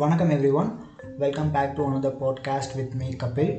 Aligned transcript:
வணக்கம் 0.00 0.30
everyone 0.58 0.68
welcome 1.22 1.50
back 1.54 1.72
to 1.76 1.82
another 1.88 2.12
podcast 2.20 2.74
with 2.78 2.92
me 3.00 3.08
Kapil 3.22 3.50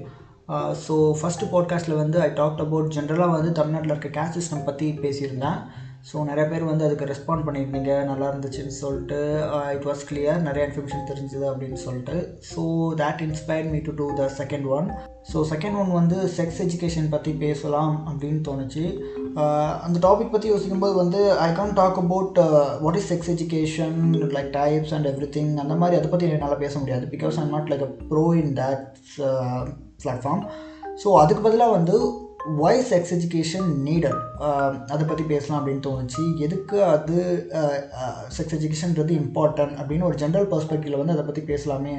so 0.84 0.96
first 1.20 1.50
பாட்காஸ்ட்டில் 1.54 2.00
வந்து 2.02 2.18
ஐ 2.26 2.30
talked 2.40 2.62
about 2.66 2.94
ஜென்ரலாக 2.96 3.36
வந்து 3.36 3.52
தமிழ்நாட்டில் 3.60 3.94
இருக்க 3.94 4.10
கேஸ்ட் 4.18 4.38
சிஸ்டம் 4.38 4.64
பற்றி 4.68 4.88
பேசியிருந்தேன். 5.04 5.58
ஸோ 6.10 6.24
நிறைய 6.30 6.46
பேர் 6.52 6.70
வந்து 6.70 6.86
அதுக்கு 6.88 7.10
ரெஸ்பாண்ட் 7.12 7.46
பண்ணியிருந்தீங்க. 7.48 7.92
நல்லா 8.12 8.28
இருந்துச்சுன்னு 8.32 8.76
சொல்லிட்டு 8.82 9.20
இட் 9.76 9.88
வாஸ் 9.90 10.06
கிளியர் 10.12 10.40
நிறைய 10.48 10.64
இன்ஃபர்மேஷன் 10.68 11.10
தெரிஞ்சுது 11.12 11.46
அப்படின்னு 11.52 11.80
சொல்லிட்டு. 11.86 12.16
So 12.52 12.64
that 13.02 13.24
inspire 13.28 13.70
me 13.74 13.82
to 13.88 13.94
do 14.02 14.08
the 14.22 14.30
second 14.40 14.70
one 14.78 14.88
so 15.32 15.44
second 15.54 15.80
one 15.84 15.92
வந்து 16.00 16.20
செக்ஸ் 16.38 16.62
எஜுகேஷன் 16.68 17.14
பற்றி 17.16 17.34
பேசலாம் 17.46 17.96
அப்படின்னு 18.12 18.42
தோணுச்சு. 18.50 18.86
அந்த 19.86 19.98
டாபிக் 20.08 20.32
பற்றி 20.32 20.48
யோசிக்கும்போது 20.52 20.94
வந்து 21.02 21.20
I 21.46 21.50
can 21.60 21.76
talk 21.80 22.00
about 22.02 22.40
what 22.86 22.98
is 23.00 23.10
sex 23.12 23.32
education 23.34 24.00
like 24.38 24.50
types 24.58 24.94
and 24.96 25.08
everything 25.38 25.52
அந்த 25.64 25.76
மாதிரி 25.82 26.00
அதை 26.00 26.10
பற்றி 26.10 26.32
என்னால் 26.38 26.64
பேச 26.64 26.74
முடியாது. 26.80 27.06
Because 27.14 27.38
I'm 27.44 27.54
not 27.56 27.70
like 27.74 27.86
a 27.88 27.92
pro 28.10 28.26
in 28.42 28.54
that 28.62 28.90
platform 30.04 30.44
so 31.04 31.10
அதுக்கு 31.22 31.46
பதிலாக 31.48 31.78
வந்து 31.78 31.96
ஒய் 32.64 32.82
செக்ஸ் 32.92 33.14
எஜுகேஷன் 33.18 33.70
நீடட் 33.88 34.22
அதை 34.94 35.04
பற்றி 35.08 35.24
பேசலாம் 35.34 35.60
அப்படின்னு 35.60 35.86
தோணுச்சு. 35.88 36.24
எதுக்கு 36.46 36.78
அது 36.94 37.18
செக்ஸ் 38.38 38.56
எஜுகேஷன்றது 38.58 39.14
இம்பார்ட்டன்ட் 39.22 39.76
அப்படின்னு 39.80 40.10
ஒரு 40.10 40.18
ஜென்ரல் 40.24 40.50
பர்ஸ்பெக்டிவில் 40.54 41.02
வந்து 41.02 41.16
அதை 41.16 41.26
பற்றி 41.26 41.44
பேசலாமே. 41.54 41.96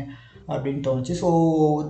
அப்படின்னு 0.48 0.82
தோணுச்சு. 0.88 1.14
So 1.22 1.30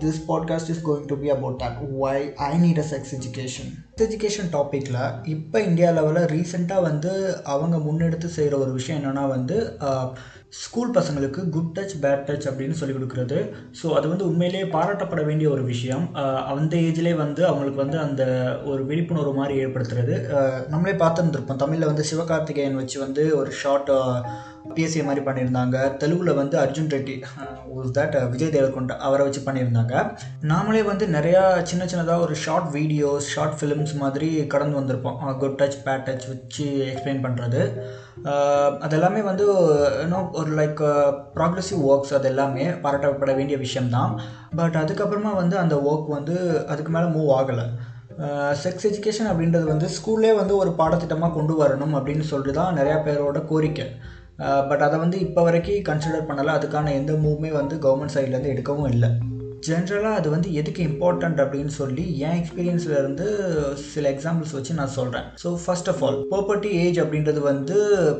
this 0.04 0.20
podcast 0.28 0.70
is 0.70 0.84
going 0.88 1.06
to 1.06 1.18
be 1.18 1.30
about 1.30 1.58
that 1.62 1.80
why 2.00 2.22
I 2.36 2.52
need 2.58 2.78
a 2.78 2.86
sex 2.92 3.14
education 3.18 3.72
sex 3.98 4.04
education 4.06 4.52
டாப்பிக்கில் 4.52 5.00
இப்போ 5.24 5.60
இந்தியா 5.60 5.90
லெவலில் 5.90 6.30
ரீசெண்டாக 6.34 6.82
வந்து 6.82 7.40
அவங்க 7.42 7.76
முன்னெடுத்து 7.76 8.24
செய்கிற 8.24 8.58
ஒரு 8.58 8.72
விஷயம் 8.72 9.00
என்னென்னா 9.00 9.28
வந்து 9.28 9.58
ஸ்கூல் 10.48 10.90
பசங்களுக்கு 10.90 11.48
குட் 11.48 11.78
டச் 11.78 11.94
பேட் 12.00 12.24
டச் 12.28 12.46
அப்படின்னு 12.48 12.70
சொல்லி 12.70 12.94
கொடுக்குறது. 12.94 13.50
ஸோ 13.82 13.86
அது 13.92 14.08
வந்து 14.08 14.26
உண்மையிலேயே 14.26 14.64
பாராட்டப்பட 14.64 15.24
வேண்டிய 15.24 15.50
ஒரு 15.50 15.62
விஷயம். 15.62 16.14
அந்த 16.46 16.76
ஏஜ்லேயே 16.76 17.14
வந்து 17.14 17.46
அவங்களுக்கு 17.46 17.82
வந்து 17.84 17.98
அந்த 17.98 18.24
ஒரு 18.64 18.86
விழிப்புணர்வு 18.86 19.34
மாதிரி 19.34 19.64
ஏற்படுத்துறது. 19.64 20.16
நம்மளே 20.68 20.92
பார்த்துருந்துருப்போம். 20.92 21.56
தமிழில் 21.56 21.86
வந்து 21.86 22.04
சிவகார்த்திகேயன் 22.10 22.74
வச்சு 22.74 23.00
வந்து 23.00 23.36
ஒரு 23.36 23.52
ஷார்ட் 23.52 23.92
பேசிய 24.76 25.02
மாதிரி 25.08 25.22
பண்ணியிருந்தாங்க. 25.26 25.76
தெலுங்கில் 26.02 26.38
வந்து 26.40 26.56
Arjun 26.62 26.90
Reddy 26.94 27.16
uh, 27.42 27.86
that 27.96 28.16
uh, 28.20 28.24
Vijay 28.32 28.52
Devarakonda 28.56 28.96
அவரை 29.06 29.24
வச்சு 29.26 29.42
பண்ணியிருந்தாங்க. 29.46 29.94
நாமளே 30.52 30.82
வந்து 30.90 31.06
நிறையா 31.16 31.42
சின்ன 31.70 31.84
சின்னதாக 31.92 32.26
ஒரு 32.26 32.36
ஷார்ட் 32.44 32.68
வீடியோஸ் 32.78 33.28
ஷார்ட் 33.34 33.56
ஃபிலிம்ஸ் 33.60 33.94
மாதிரி 34.02 34.30
கடந்து 34.54 34.78
வந்திருப்போம். 34.80 35.18
குட் 35.42 35.58
டச் 35.62 35.78
பேட் 35.86 36.04
டச் 36.08 36.26
வச்சு 36.32 36.66
எக்ஸ்பிளைன் 36.90 37.24
பண்ணுறது 37.26 37.62
uh, 38.30 38.68
அதெல்லாமே 38.86 39.22
வந்து 39.30 39.46
இன்னும் 40.02 40.28
ஒரு 40.42 40.52
லைக் 40.60 40.82
ப்ராக்ரெசிவ் 41.38 41.80
ஒர்க்ஸ் 41.92 42.16
அது 42.18 42.28
எல்லாமே 42.32 42.66
பாராட்டப்பட 42.84 43.34
வேண்டிய 43.40 43.58
விஷயம்தான். 43.64 44.12
பட் 44.60 44.76
அதுக்கப்புறமா 44.82 45.32
வந்து 45.42 45.56
அந்த 45.64 45.76
ஒர்க் 45.90 46.14
வந்து 46.18 46.36
அதுக்கு 46.72 46.92
மேலே 46.96 47.08
மூவ் 47.16 47.32
ஆகலை. 47.40 47.66
செக்ஸ் 48.62 48.86
எஜுகேஷன் 48.88 49.28
அப்படின்றது 49.30 49.66
வந்து 49.70 49.86
ஸ்கூல்லே 49.94 50.32
வந்து 50.38 50.54
ஒரு 50.62 50.70
பாடத்திட்டமாக 50.80 51.34
கொண்டு 51.36 51.54
வரணும் 51.60 51.94
அப்படின்னு 51.98 52.24
சொல்லிட்டு 52.30 52.56
தான் 52.58 52.76
நிறையா 52.78 52.96
பேரோட 53.06 53.38
கோரிக்கை. 53.50 53.86
பட் 54.70 54.86
அதை 54.86 54.96
வந்து 55.04 55.18
இப்போ 55.26 55.42
வரைக்கும் 55.48 55.84
கன்சிடர் 55.90 56.28
பண்ணலை. 56.30 56.54
அதுக்கான 56.58 56.94
எந்த 57.00 57.14
மூவுமே 57.26 57.52
வந்து 57.60 57.76
கவர்மெண்ட் 57.84 58.16
சைட்லேருந்து 58.16 58.54
எடுக்கவும் 58.54 58.90
இல்லை. 58.94 59.10
ஜென்ரலாக 59.66 60.18
அது 60.20 60.28
வந்து 60.32 60.48
எதுக்கு 60.60 60.80
இம்பார்ட்டண்ட் 60.88 61.40
அப்படின்னு 61.42 61.72
சொல்லி 61.80 62.04
என் 62.26 62.38
எக்ஸ்பீரியன்ஸில் 62.38 62.96
இருந்து 63.00 63.26
சில 63.92 64.04
எக்ஸாம்பிள்ஸ் 64.14 64.54
வச்சு 64.56 64.72
நான் 64.78 64.92
சொல்கிறேன் 64.96 65.26
so 65.42 65.48
first 65.64 65.90
of 65.92 66.02
all 66.06 66.18
property 66.32 66.70
age 66.84 66.98
அப்படின்றது 67.02 67.40
வந்து 67.50 67.76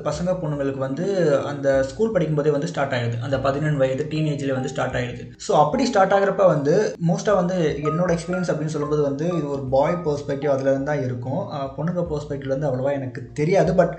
பசங்க 0.06 0.36
பொண்ணுங்களுக்கு 0.42 0.84
வந்து 0.86 1.06
அந்த 1.52 1.68
ஸ்கூல் 1.90 2.14
படிக்கும்போதே 2.16 2.52
வந்து 2.56 2.70
ஸ்டார்ட் 2.72 2.94
ஆகிடுது 2.98 3.18
அந்த 3.26 3.38
பதினெண்டு 3.46 3.82
வயது 3.82 4.06
டீனேஜில் 4.12 4.56
வந்து 4.58 4.72
ஸ்டார்ட் 4.74 4.96
ஆகிடுது 5.00 5.26
ஸோ 5.46 5.54
அப்படி 5.62 5.88
ஸ்டார்ட் 5.90 6.16
ஆகிறப்ப 6.18 6.46
வந்து 6.54 6.76
மோஸ்ட்டாக 7.10 7.40
வந்து 7.42 7.58
என்னோட 7.90 8.10
எக்ஸ்பீரியன்ஸ் 8.16 8.52
அப்படின்னு 8.52 8.76
சொல்லும்போது 8.76 9.04
வந்து 9.10 9.26
இது 9.38 9.46
ஒரு 9.56 9.64
பாய் 9.76 10.02
பெர்ஸ்பெக்டிவ் 10.06 10.54
அதுலேருந்து 10.54 10.90
தான் 10.92 11.04
இருக்கும். 11.08 11.42
பொண்ணுங்க 11.78 12.04
பர்ஸ்பெக்டிவ்லேருந்து 12.12 12.70
அவ்வளோவா 12.70 12.92
எனக்கு 13.00 13.22
தெரியாது. 13.40 13.72
பட் 13.82 13.96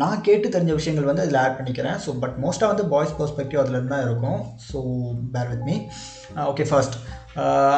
நான் 0.00 0.24
கேட்டு 0.26 0.48
தெரிஞ்ச 0.54 0.72
விஷயங்கள் 0.78 1.08
வந்து 1.08 1.22
அதில் 1.24 1.38
ஆட் 1.42 1.56
பண்ணிக்கிறேன். 1.58 1.96
ஸோ 2.04 2.10
பட் 2.22 2.36
மோஸ்ட்டாக 2.42 2.72
வந்து 2.72 2.84
பாய்ஸ் 2.92 3.16
பர்ஸ்பெக்டிவ் 3.18 3.62
அதுலேருந்து 3.62 3.94
தான் 3.94 4.06
இருக்கும். 4.08 4.40
So 4.68 4.78
bear 5.34 5.50
with 5.52 5.64
me 5.70 5.76
okay 6.50 6.66
first 6.70 6.96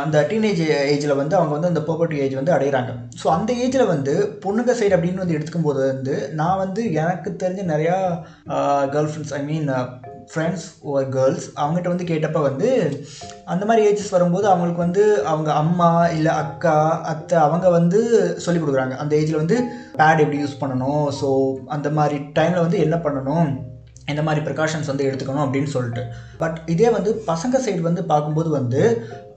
அந்த 0.03 0.19
டீனேஜ் 0.31 0.61
ஏஜில் 0.93 1.19
வந்து 1.21 1.35
அவங்க 1.39 1.53
வந்து 1.55 1.71
அந்த 1.71 1.81
பர்பர்ட்டி 1.89 2.21
ஏஜ் 2.25 2.39
வந்து 2.39 2.55
அடைகிறாங்க 2.57 2.93
ஸோ 3.23 3.27
அந்த 3.37 3.53
ஏஜில் 3.65 3.91
வந்து 3.95 4.15
பொண்ணுங்க 4.45 4.73
சைடு 4.79 4.97
அப்படின்னு 4.97 5.23
வந்து 5.23 5.37
எடுத்துக்கும் 5.37 5.69
போது 5.69 5.81
வந்து 5.93 6.15
நான் 6.41 6.61
வந்து 6.65 6.83
எனக்கு 7.03 7.31
தெரிஞ்ச 7.43 7.65
நிறையா 7.73 7.97
girl 8.95 9.11
friends 9.11 9.35
I 9.39 9.43
mean 9.51 9.69
friends 10.31 10.67
ஒரு 10.81 11.09
கேர்ள்ஸ் 11.09 11.47
அவங்ககிட்ட 11.61 11.89
வந்து 11.93 12.05
கேட்டப்போ 12.05 12.41
வந்து 12.43 12.69
அந்த 13.45 13.65
மாதிரி 13.67 13.83
ஏஜஸ் 13.89 14.11
வரும்போது 14.11 14.47
அவங்களுக்கு 14.47 14.85
வந்து 14.87 15.05
அவங்க 15.25 15.53
அம்மா 15.53 16.09
இல்லை 16.09 16.33
அக்கா 16.33 16.77
அத்தை 17.03 17.39
அவங்க 17.39 17.71
வந்து 17.71 18.01
சொல்லி 18.45 18.61
கொடுக்குறாங்க. 18.61 18.97
அந்த 18.97 19.17
ஏஜில் 19.17 19.43
வந்து 19.43 19.59
பேட் 19.99 20.23
எப்படி 20.25 20.41
யூஸ் 20.45 20.61
பண்ணணும்? 20.61 21.05
ஸோ 21.21 21.31
அந்த 21.67 21.91
மாதிரி 21.91 22.19
டைமில் 22.39 22.65
வந்து 22.67 22.79
என்ன 22.79 22.97
பண்ணணும்? 22.97 23.51
இந்த 24.11 24.23
மாதிரி 24.27 24.41
ப்ரிகாஷன்ஸ் 24.47 24.91
வந்து 24.91 25.07
எடுத்துக்கணும் 25.09 25.45
அப்படின்னு 25.47 25.71
சொல்லிட்டு. 25.75 26.05
பட் 26.41 26.57
இதே 26.75 26.89
வந்து 26.97 27.11
பசங்க 27.31 27.57
சைடு 27.67 27.83
வந்து 27.89 28.03
பார்க்கும்போது 28.13 28.51
வந்து 28.59 28.81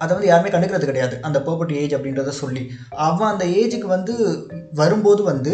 அதை 0.04 0.12
வந்து 0.16 0.30
யாருமே 0.30 0.50
கண்டுக்கிறது 0.54 0.88
கிடையாது. 0.90 1.16
அந்த 1.28 1.38
பர்பர்ட்டி 1.48 1.76
ஏஜ் 1.82 1.94
அப்படின்றத 1.98 2.32
சொல்லி. 2.40 2.64
அவன் 3.08 3.32
அந்த 3.34 3.46
ஏஜுக்கு 3.60 3.90
வந்து 3.96 4.14
வரும்போது 4.80 5.22
வந்து 5.32 5.54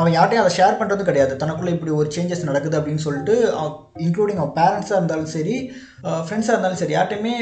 அவன் 0.00 0.14
யார்ட்டையும் 0.18 0.42
அதை 0.44 0.52
ஷேர் 0.58 0.78
பண்ணுறதும் 0.78 1.08
கிடையாது. 1.08 1.32
தனக்குள்ளே 1.42 1.74
இப்படி 1.76 1.92
ஒரு 2.00 2.08
சேஞ்சஸ் 2.16 2.48
நடக்குது 2.50 2.78
அப்படின்னு 2.78 3.04
சொல்லிட்டு 3.06 3.34
இன்க்ளூடிங் 4.06 4.40
அவன் 4.42 4.56
பேரண்ட்ஸாக 4.60 4.98
இருந்தாலும் 5.00 5.32
சரி 5.34 5.56
ஃப்ரெண்ட்ஸாக 6.26 6.54
இருந்தாலும் 6.54 6.80
சரி 6.80 6.94
யார்ட்டையுமே 6.96 7.34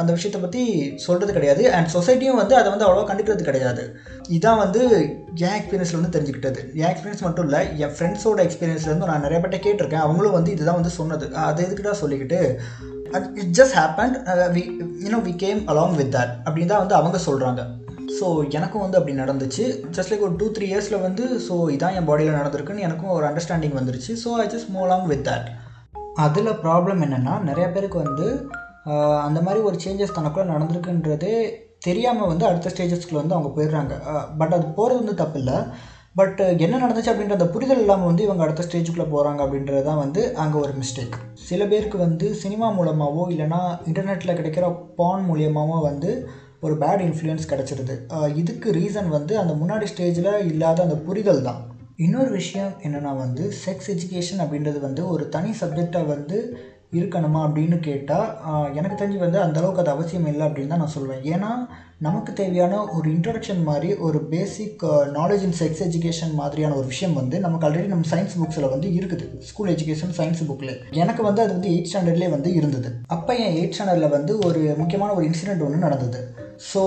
அந்த 0.00 0.10
விஷயத்தை 0.16 0.40
பற்றி 0.40 0.62
சொல்கிறது 1.06 1.36
கிடையாது. 1.36 1.62
அண்ட் 1.76 1.92
சொசைட்டியும் 1.96 2.40
வந்து 2.42 2.54
அதை 2.60 2.68
வந்து 2.72 2.86
அவ்வளோவா 2.86 3.08
கண்டுக்கிறது 3.10 3.48
கிடையாது. 3.50 3.84
இதான் 4.36 4.62
வந்து 4.64 4.82
என் 5.44 5.56
எக்ஸ்பீரியன்ஸில் 5.58 6.00
வந்து 6.00 6.14
தெரிஞ்சுக்கிட்டது. 6.16 6.60
என் 6.80 6.90
எக்ஸ்பீரியன்ஸ் 6.92 7.26
மட்டும் 7.26 7.46
இல்லை 7.48 7.60
என் 7.84 7.94
ஃப்ரெண்ட்ஸோட 7.96 8.40
எக்ஸ்பீரியன்ஸ்லேருந்து 8.46 9.10
நான் 9.12 9.24
நிறைய 9.26 9.40
பேர்ட்ட 9.42 9.60
கேட்டிருக்கேன். 9.66 10.06
அவங்களும் 10.06 10.36
வந்து 10.38 10.52
இதுதான் 10.60 10.80
வந்து 10.80 10.96
சொன்னது. 11.00 11.26
அதை 11.48 11.60
எதுக்கிட்ட 11.66 11.92
சொல்லிக்கிட்டு 12.02 12.40
it 13.42 13.54
just 13.58 13.76
happen 13.80 14.12
we 14.56 14.62
you know 15.04 15.20
we 15.28 15.32
came 15.44 15.60
along 15.72 15.96
with 16.00 16.12
that 16.16 16.32
அப்படின்னு 16.46 16.72
தான் 16.72 16.82
வந்து 16.84 16.98
அவங்க 16.98 17.20
சொல்கிறாங்க 17.28 17.62
ஸோ 18.18 18.26
எனக்கும் 18.58 18.82
வந்து 18.84 18.98
அப்படி 18.98 19.12
நடந்துச்சு. 19.22 19.64
ஜஸ்ட் 19.96 20.10
லைக் 20.12 20.24
ஒரு 20.28 20.34
டூ 20.40 20.46
த்ரீ 20.54 20.66
இயர்ஸில் 20.70 21.04
வந்து 21.04 21.24
ஸோ 21.48 21.54
இதான் 21.74 21.96
என் 21.98 22.08
பாடியில் 22.08 22.38
நடந்திருக்குன்னு 22.38 22.86
எனக்கும் 22.86 23.12
ஒரு 23.16 23.26
அண்டர்ஸ்டாண்டிங் 23.28 23.76
வந்துருச்சு. 23.80 24.12
So 24.22 24.30
I 24.44 24.46
just 24.54 24.70
move 24.74 24.86
along 24.86 25.06
with 25.12 25.24
that 25.28 25.48
அதில் 26.24 26.58
ப்ராப்ளம் 26.64 27.02
என்னென்னா 27.06 27.34
நிறைய 27.48 27.66
பேருக்கு 27.74 27.98
வந்து 28.06 28.26
அந்த 29.26 29.38
மாதிரி 29.46 29.60
ஒரு 29.68 29.76
சேஞ்சஸ் 29.84 30.16
தனக்குள்ளே 30.18 30.52
நடந்திருக்குன்றதே 30.52 31.34
தெரியாமல் 31.86 32.30
வந்து 32.30 32.44
அடுத்த 32.48 32.70
ஸ்டேஜஸ்க்குள்ள 32.74 33.20
வந்து 33.22 33.36
அவங்க 33.36 33.50
போயிடுறாங்க. 33.56 33.94
பட் 34.40 34.54
அது 34.56 34.66
போகிறது 34.78 35.00
வந்து 35.02 35.14
தப்பு 35.22 35.38
இல்லை 35.42 35.58
பட் 36.16 36.40
uh, 36.40 36.52
என்ன 36.60 36.78
நடந்துச்சு 36.78 37.10
அப்படின்ற 37.12 37.36
அந்த 37.38 37.46
புரிதல் 37.46 37.78
இல்லாமல் 37.78 38.06
வந்து 38.06 38.22
இவங்க 38.22 38.42
அடுத்த 38.42 38.62
ஸ்டேஜுக்குள்ளே 38.66 39.06
போகிறாங்க 39.10 39.40
அப்படின்றது 39.44 39.82
தான் 39.82 39.98
வந்து 39.98 40.22
அங்கே 40.34 40.56
ஒரு 40.58 40.72
மிஸ்டேக் 40.72 41.16
சில 41.42 41.66
பேருக்கு 41.66 41.98
வந்து 41.98 42.26
சினிமா 42.34 42.68
மூலமாகவோ 42.70 43.24
இல்லைனா 43.30 43.60
இன்டர்நெட்டில் 43.84 44.36
கிடைக்கிற 44.38 44.68
பான் 44.96 45.24
மூலியமாகவோ 45.30 45.76
வந்து 45.80 46.10
ஒரு 46.60 46.74
பேட் 46.74 47.04
இன்ஃப்ளூயன்ஸ் 47.04 47.50
கிடச்சிருது. 47.50 47.94
Uh, 48.10 48.28
இதுக்கு 48.36 48.70
ரீசன் 48.72 49.08
வந்து 49.08 49.38
அந்த 49.38 49.54
முன்னாடி 49.54 49.86
ஸ்டேஜில் 49.92 50.32
இல்லாத 50.44 50.82
அந்த 50.82 50.96
புரிதல் 51.06 51.42
தான். 51.42 51.60
இன்னொரு 51.96 52.30
விஷயம் 52.30 52.72
என்னென்னா 52.82 53.14
வந்து 53.16 53.44
செக்ஸ் 53.64 53.88
எஜுகேஷன் 53.94 54.42
அப்படின்றது 54.42 54.78
வந்து 54.80 55.02
ஒரு 55.08 55.24
தனி 55.28 55.50
சப்ஜெக்டாக 55.60 56.06
வந்து 56.06 56.38
இருக்கணுமா 56.98 57.40
அப்படின்னு 57.46 57.76
கேட்டால் 57.80 58.28
எனக்கு 58.78 58.96
தெரிஞ்சு 58.96 59.20
வந்து 59.24 59.38
அந்தளவுக்கு 59.44 59.82
அது 59.82 59.94
அவசியம் 59.94 60.28
இல்லை 60.32 60.44
அப்படின்னு 60.46 60.72
தான் 60.72 60.82
நான் 60.84 60.96
சொல்லுவேன் 60.96 61.22
ஏன்னா 61.34 61.50
நமக்கு 62.06 62.30
தேவையான 62.32 62.74
ஒரு 62.96 63.06
இன்ட்ரடக்ஷன் 63.14 63.62
மாதிரி 63.68 63.88
ஒரு 64.06 64.18
basic 64.32 64.82
knowledge 65.18 65.44
in 65.48 65.56
sex 65.60 65.82
education 65.86 66.34
மாதிரியான 66.38 66.76
ஒரு 66.80 66.86
விஷயம் 66.92 67.16
வந்து 67.20 67.36
நமக்கு 67.44 67.66
ஆல்ரெடி 67.68 67.88
நம்ம 67.92 68.08
சயின்ஸ் 68.12 68.36
புக்ஸில் 68.40 68.70
வந்து 68.74 68.88
இருக்குது. 68.98 69.26
ஸ்கூல் 69.48 69.72
எஜுகேஷன் 69.74 70.14
சயின்ஸ் 70.18 70.42
புக்கில் 70.50 70.74
எனக்கு 71.02 71.22
வந்து 71.28 71.42
அது 71.44 71.52
வந்து 71.56 71.72
எயிட் 71.74 71.90
ஸ்டாண்டர்ட்லேயே 71.90 72.30
வந்து 72.36 72.50
இருந்தது. 72.58 72.90
அப்போ 73.16 73.34
என் 73.44 73.56
எயிட் 73.58 73.76
ஸ்டாண்டர்டில் 73.76 74.14
வந்து 74.16 74.34
ஒரு 74.48 74.62
முக்கியமான 74.82 75.14
ஒரு 75.18 75.26
இன்சிடென்ட் 75.30 75.64
ஒன்று 75.68 75.86
நடந்தது. 75.86 76.20
ஸோ 76.70 76.80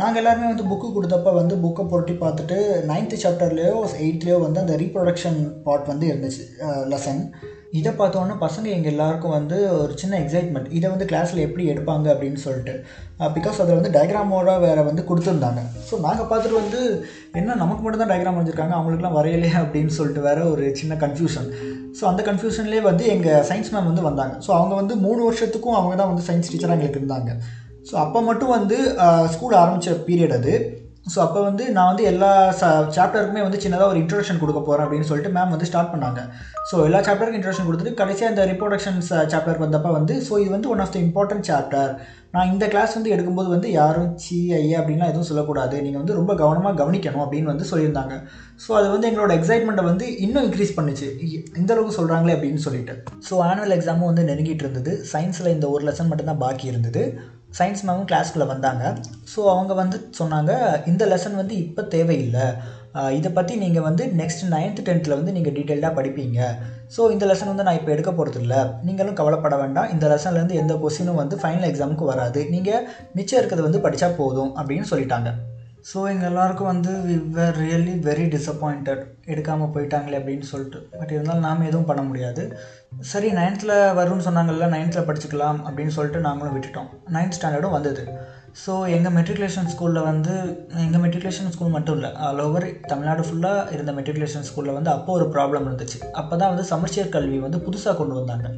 நாங்கள் 0.00 0.20
எல்லாருமே 0.22 0.50
வந்து 0.50 0.68
புக்கு 0.70 0.88
கொடுத்தப்ப 0.92 1.32
வந்து 1.40 1.54
புக்கை 1.64 1.84
புரட்டி 1.86 2.14
பார்த்துட்டு 2.22 2.58
நைன்த்து 2.90 3.16
சாப்டர்லேயோ 3.24 3.76
எயிட்லேயோ 4.04 4.38
வந்து 4.46 4.62
அந்த 4.64 4.76
ரீப்ரொடக்ஷன் 4.82 5.40
பார்ட் 5.66 5.90
வந்து 5.92 6.06
இருந்துச்சு 6.12 6.44
லெசன் 6.92 7.22
இதை 7.78 7.90
பார்த்தோன்னே 7.96 8.34
பசங்க 8.44 8.66
எங்கள் 8.74 8.92
எல்லாருக்கும் 8.92 9.34
வந்து 9.36 9.56
ஒரு 9.78 9.92
சின்ன 10.00 10.14
எக்ஸைட்மெண்ட் 10.22 10.68
இதை 10.76 10.86
வந்து 10.92 11.06
கிளாஸில் 11.10 11.42
எப்படி 11.46 11.64
எடுப்பாங்க 11.72 12.06
அப்படின்னு 12.12 12.40
சொல்லிட்டு. 12.44 12.74
பிகாஸ் 13.36 13.60
அதில் 13.62 13.78
வந்து 13.78 13.92
டயக்ராமோட 13.96 14.52
வேறு 14.64 14.82
வந்து 14.88 15.02
கொடுத்துருந்தாங்க. 15.08 15.62
ஸோ 15.88 15.94
நாங்கள் 16.06 16.28
பார்த்துட்டு 16.30 16.60
வந்து 16.62 16.80
என்ன 17.40 17.56
நமக்கு 17.62 17.82
மட்டும் 17.84 18.02
தான் 18.02 18.12
டயக்ராம் 18.12 18.38
வரைஞ்சிருக்காங்க? 18.38 18.74
அவங்களுக்குலாம் 18.78 19.18
வரையலையே? 19.18 19.52
அப்படின்னு 19.62 19.94
சொல்லிட்டு 19.98 20.24
வேறு 20.28 20.42
ஒரு 20.54 20.64
சின்ன 20.80 20.96
கன்ஃபியூஷன் 21.04 21.48
ஸோ 22.00 22.04
அந்த 22.10 22.22
கன்ஃபியூஷன்லேயே 22.30 22.82
வந்து 22.90 23.04
எங்கள் 23.14 23.44
சயின்ஸ் 23.50 23.72
மேம் 23.74 23.90
வந்து 23.92 24.08
வந்தாங்க. 24.08 24.34
ஸோ 24.46 24.50
அவங்க 24.58 24.74
வந்து 24.80 24.96
மூணு 25.06 25.20
வருஷத்துக்கும் 25.28 25.78
அவங்க 25.78 25.94
தான் 26.00 26.12
வந்து 26.12 26.26
சயின்ஸ் 26.30 26.52
டீச்சராக 26.52 26.78
எங்களுக்கு 26.78 27.02
இருந்தாங்க. 27.02 27.32
ஸோ 27.90 27.94
அப்போ 28.04 28.20
மட்டும் 28.30 28.54
வந்து 28.58 28.78
ஸ்கூல் 29.34 29.60
ஆரம்பித்த 29.62 29.98
பீரியட் 30.08 30.36
அது. 30.40 30.54
ஸோ 31.12 31.18
அப்போ 31.24 31.40
வந்து 31.48 31.64
நான் 31.76 31.90
வந்து 31.90 32.04
எல்லா 32.12 32.30
ச 32.60 32.64
சாப்டருக்குமே 32.96 33.42
வந்து 33.46 33.62
சின்னதாக 33.64 33.90
ஒரு 33.92 34.00
இன்ட்ரொடக்ஷன் 34.02 34.40
கொடுக்க 34.42 34.60
போகிறேன் 34.62 34.86
அப்படின்னு 34.86 35.08
சொல்லிட்டு 35.10 35.34
மேம் 35.36 35.54
வந்து 35.54 35.68
ஸ்டார்ட் 35.70 35.92
பண்ணாங்க. 35.94 36.20
ஸோ 36.70 36.76
எல்லா 36.88 37.00
சாப்டருக்கும் 37.06 37.38
இன்ட்ரொடக்ஷன் 37.40 37.68
கொடுத்துட்டு 37.68 37.98
கடைசியாக 38.00 38.32
இந்த 38.34 38.44
ரிப்ரொடக்ஷன்ஸ் 38.52 39.10
சாப்டருக்கு 39.32 39.66
வந்தப்போ 39.66 39.92
வந்து 39.98 40.16
ஸோ 40.28 40.34
இது 40.44 40.50
வந்து 40.56 40.70
one 40.74 40.82
of 40.84 40.94
the 40.96 41.00
important 41.06 41.48
chapter 41.50 41.92
நான் 42.34 42.50
இந்த 42.52 42.64
கிளாஸ் 42.72 42.96
வந்து 42.96 43.12
எடுக்கும்போது 43.14 43.48
வந்து 43.54 43.68
யாரும் 43.78 44.08
சி 44.24 44.38
ஐயா 44.56 44.78
அப்படின்லாம் 44.80 45.10
எதுவும் 45.12 45.28
சொல்லக்கூடாது. 45.28 45.76
நீங்கள் 45.84 46.00
வந்து 46.02 46.18
ரொம்ப 46.18 46.32
கவனமாக 46.42 46.78
கவனிக்கணும் 46.80 47.22
அப்படின்னு 47.24 47.52
வந்து 47.52 47.68
சொல்லியிருந்தாங்க. 47.70 48.14
ஸோ 48.64 48.70
அது 48.80 48.88
வந்து 48.94 49.08
எங்களோட 49.10 49.32
எக்ஸைட்மெண்ட்டை 49.38 49.84
வந்து 49.90 50.06
இன்னும் 50.26 50.46
இன்க்ரீஸ் 50.48 50.76
பண்ணுச்சு. 50.78 51.08
இந்த 51.60 51.70
அளவுக்கு 51.74 51.98
சொல்கிறாங்களே 52.00 52.36
அப்படின்னு 52.36 52.64
சொல்லிட்டு. 52.66 52.96
ஸோ 53.28 53.40
ஆனுவல் 53.48 53.76
எக்ஸாமும் 53.78 54.10
வந்து 54.10 54.28
நெருங்கிட்டு 54.30 54.64
இருந்தது. 54.66 54.94
சயின்ஸில் 55.14 55.54
இந்த 55.56 55.68
ஒரு 55.74 55.84
லெசன் 55.90 56.10
மட்டும்தான் 56.12 56.42
பாக்கி 56.46 56.66
இருந்தது. 56.72 57.04
சயின்ஸ் 57.56 57.84
மேமும் 57.86 58.08
கிளாஸ்க்குள்ளே 58.10 58.46
வந்தாங்க. 58.54 58.84
ஸோ 59.32 59.40
அவங்க 59.52 59.72
வந்து 59.82 59.98
சொன்னாங்க 60.18 60.52
இந்த 60.90 61.04
லெசன் 61.12 61.38
வந்து 61.40 61.54
இப்போ 61.64 61.82
தேவையில்லை. 61.94 62.46
இதை 63.18 63.30
பற்றி 63.36 63.54
நீங்கள் 63.62 63.84
வந்து 63.86 64.04
நெக்ஸ்ட் 64.20 64.44
நைன்த்து 64.52 64.84
டென்த்தில் 64.86 65.16
வந்து 65.18 65.34
நீங்கள் 65.36 65.54
டீட்டெயில்டாக 65.56 65.92
படிப்பீங்க. 65.98 66.38
ஸோ 66.94 67.10
இந்த 67.14 67.24
லெசன் 67.30 67.50
வந்து 67.52 67.66
நான் 67.66 67.78
இப்போ 67.80 67.92
எடுக்க 67.94 68.10
போகிறது 68.18 68.40
இல்லை 68.44 68.60
நீங்களும் 68.86 69.18
கவலைப்பட 69.20 69.56
வேண்டாம். 69.62 69.90
இந்த 69.94 70.06
லெசன்லேருந்து 70.12 70.58
எந்த 70.62 70.74
கொஸ்டினும் 70.82 71.20
வந்து 71.22 71.36
ஃபைனல் 71.42 71.68
எக்ஸாமுக்கு 71.70 72.06
வராது. 72.12 72.42
நீங்கள் 72.54 72.84
மிச்சம் 73.18 73.40
இருக்கிறது 73.40 73.68
வந்து 73.68 73.84
படித்தா 73.86 74.10
போதும் 74.20 74.52
அப்படின்னு 74.60 74.90
சொல்லிட்டாங்க. 74.92 75.30
ஸோ 75.88 75.98
எங்கள் 76.12 76.28
எல்லாருக்கும் 76.30 76.68
வந்து 76.70 76.92
we 77.08 77.14
were 77.36 77.58
really 77.62 77.92
very 78.06 78.24
disappointed 78.34 79.02
எடுக்காமல் 79.32 79.70
போயிட்டாங்களே 79.74 80.18
அப்படின்னு 80.20 80.46
சொல்லிட்டு. 80.50 80.78
பட் 80.98 81.12
இருந்தாலும் 81.14 81.46
நாம் 81.48 81.68
எதுவும் 81.68 81.86
பண்ண 81.90 82.02
முடியாது. 82.08 82.42
சரி 83.10 83.28
நைன்த்தில் 83.38 83.74
வரும்னு 83.98 84.26
சொன்னாங்கல்ல 84.26 84.68
நைன்த்தில் 84.74 85.06
படிச்சுக்கலாம் 85.08 85.60
அப்படின்னு 85.66 85.94
சொல்லிட்டு 85.96 86.20
நாங்களும் 86.26 86.56
விட்டுட்டோம். 86.56 86.90
நைன்த் 87.16 87.36
ஸ்டாண்டர்டும் 87.38 87.76
வந்தது. 87.78 88.04
ஸோ 88.64 88.74
எங்கள் 88.96 89.14
மெட்ரிகுலேஷன் 89.16 89.70
ஸ்கூலில் 89.72 90.06
வந்து 90.10 90.34
எங்கள் 90.84 91.02
மெட்ரிகுலேஷன் 91.04 91.52
ஸ்கூல் 91.54 91.74
மட்டும் 91.76 91.96
இல்லை 91.98 92.10
ஆல் 92.26 92.44
ஓவர் 92.46 92.68
தமிழ்நாடு 92.92 93.24
ஃபுல்லாக 93.28 93.72
இருந்த 93.76 93.92
மெட்ரிகுலேஷன் 93.98 94.46
ஸ்கூலில் 94.50 94.76
வந்து 94.78 94.92
அப்போ 94.96 95.12
ஒரு 95.18 95.28
ப்ராப்ளம் 95.36 95.66
இருந்துச்சு. 95.68 96.00
அப்போ 96.20 96.34
தான் 96.36 96.52
வந்து 96.54 96.66
சமச்சீர் 96.74 97.14
கல்வி 97.16 97.40
வந்து 97.46 97.60
புதுசாக 97.66 97.96
கொண்டு 98.00 98.16
வந்தாங்க. 98.20 98.48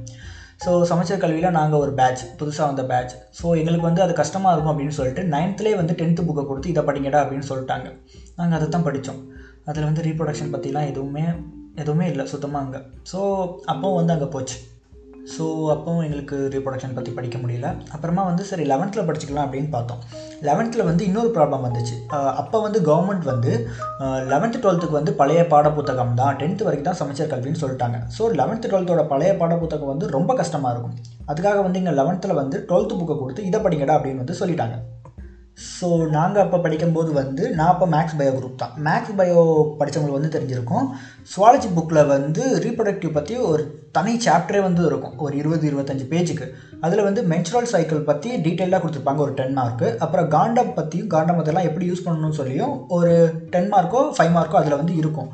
ஸோ 0.64 0.70
சமச்சீர் 0.82 1.20
கல்வியில் 1.20 1.54
நாங்கள் 1.58 1.78
ஒரு 1.78 1.92
பேட்ச் 1.94 2.22
புதுசாக 2.40 2.66
வந்த 2.66 2.82
பேட்ச் 2.84 3.12
ஸோ 3.38 3.46
எங்களுக்கு 3.60 3.86
வந்து 3.86 4.02
அது 4.02 4.12
கஷ்டமாக 4.12 4.52
இருக்கும் 4.54 4.72
அப்படின்னு 4.72 4.96
சொல்லிட்டு 4.96 5.22
நைன்த்துலேயே 5.24 5.76
வந்து 5.76 5.94
டென்த்து 5.94 6.26
புக்கை 6.26 6.42
கொடுத்து 6.46 6.68
இதை 6.68 6.82
படிங்கடா 6.82 7.20
அப்படின்னு 7.22 7.46
சொல்லிட்டாங்க. 7.50 7.86
நாங்கள் 8.36 8.56
அதை 8.58 8.68
தான் 8.68 8.86
படித்தோம் 8.88 9.20
அதில் 9.64 9.84
வந்து 9.84 10.02
ரீப்ரொடக்ஷன் 10.02 10.52
பற்றிலாம் 10.54 10.90
எதுவுமே 10.92 11.24
எதுவுமே 11.74 12.06
இல்லை 12.06 12.26
சுத்தமாக 12.26 12.64
அங்கே. 12.64 12.80
ஸோ 13.12 13.18
அப்போ 13.64 13.94
வந்து 13.94 14.12
அங்கே 14.12 14.24
போச்சு. 14.24 14.58
ஸோ 15.34 15.44
அப்போவும் 15.72 16.04
எங்களுக்கு 16.06 16.36
ரீப்ரொடக்ஷன் 16.54 16.94
பற்றி 16.96 17.10
படிக்க 17.16 17.36
முடியல. 17.42 17.68
அப்புறமா 17.96 18.22
வந்து 18.28 18.44
சரி 18.50 18.64
லெவன்த்தில் 18.72 19.06
படிச்சுக்கலாம் 19.08 19.46
அப்படின்னு 19.46 19.70
பார்த்தோம். 19.74 20.00
லெவன்த்தில் 20.48 20.86
வந்து 20.88 21.02
இன்னொரு 21.08 21.30
ப்ராப்ளம் 21.36 21.66
வந்துச்சு. 21.66 21.96
அப்போ 22.42 22.60
வந்து 22.66 22.80
கவர்மெண்ட் 22.90 23.26
வந்து 23.32 23.52
லெவன்த்து 24.32 24.62
டுவெல்த்துக்கு 24.64 24.98
வந்து 25.00 25.14
பழைய 25.20 25.42
பாடப்புத்தகம் 25.54 26.14
தான். 26.20 26.36
டென்த்து 26.42 26.66
வரைக்கும் 26.68 26.90
தான் 26.90 27.00
சமைச்சர் 27.02 27.32
கல்வின்னு 27.32 27.62
சொல்லிட்டாங்க. 27.64 27.98
ஸோ 28.18 28.32
லெவன்த்து 28.40 28.70
டுவெல்த்தோட 28.72 29.04
பழைய 29.12 29.32
பாடப்புத்தகம் 29.42 29.92
வந்து 29.94 30.08
ரொம்ப 30.16 30.34
கஷ்டமாக 30.42 30.72
இருக்கும். 30.74 30.96
அதுக்காக 31.32 31.58
வந்து 31.66 31.80
இங்கே 31.82 31.94
லெவன்த்தில் 32.00 32.40
வந்து 32.42 32.58
டுவெல்த்து 32.70 32.98
புக்கை 33.00 33.16
கொடுத்து 33.18 33.48
இதை 33.50 33.60
படிங்கடா 33.66 33.96
அப்படின்னு 33.98 34.24
வந்து 34.24 34.40
சொல்லிட்டாங்க. 34.42 34.76
ஸோ 35.68 35.88
நாங்கள் 36.14 36.42
அப்போ 36.44 36.58
படிக்கும்போது 36.64 37.10
வந்து 37.18 37.44
நான் 37.58 37.70
அப்போ 37.72 37.86
மேக்ஸ் 37.94 38.16
பயோ 38.18 38.32
குரூப் 38.36 38.60
தான். 38.62 38.74
மேக்ஸ் 38.86 39.16
பயோ 39.18 39.40
படித்தவங்களுக்கு 39.78 40.18
வந்து 40.18 40.32
தெரிஞ்சிருக்கும். 40.36 40.86
சுவாலஜி 41.32 41.68
புக்கில் 41.76 42.10
வந்து 42.14 42.42
ரீப்ரொடக்டிவ் 42.64 43.16
பற்றி 43.18 43.34
ஒரு 43.50 43.62
தனி 43.96 44.12
சாப்டரே 44.26 44.60
வந்து 44.66 44.82
இருக்கும். 44.90 45.14
ஒரு 45.26 45.34
இருபது 45.40 45.64
இருபத்தஞ்சு 45.70 46.06
பேஜுக்கு 46.12 46.46
அதில் 46.86 47.06
வந்து 47.08 47.22
மென்சுரல் 47.32 47.70
சைக்கிள் 47.72 48.08
பற்றி 48.10 48.30
டீட்டெயிலாக 48.44 48.80
கொடுத்துருப்பாங்க. 48.82 49.22
ஒரு 49.26 49.34
டென் 49.40 49.56
மார்க்கு 49.58 49.88
அப்புறம் 50.06 50.28
காண்டம் 50.36 50.76
பற்றியும் 50.78 51.12
காண்டம் 51.16 51.42
அதெல்லாம் 51.44 51.68
எப்படி 51.70 51.88
யூஸ் 51.90 52.04
பண்ணணும்னு 52.06 52.40
சொல்லியும் 52.40 52.74
ஒரு 52.98 53.14
டென் 53.56 53.72
மார்க்கோ 53.74 54.02
ஃபைவ் 54.18 54.34
மார்க்கோ 54.38 54.60
அதில் 54.62 54.80
வந்து 54.80 54.96
இருக்கும். 55.02 55.30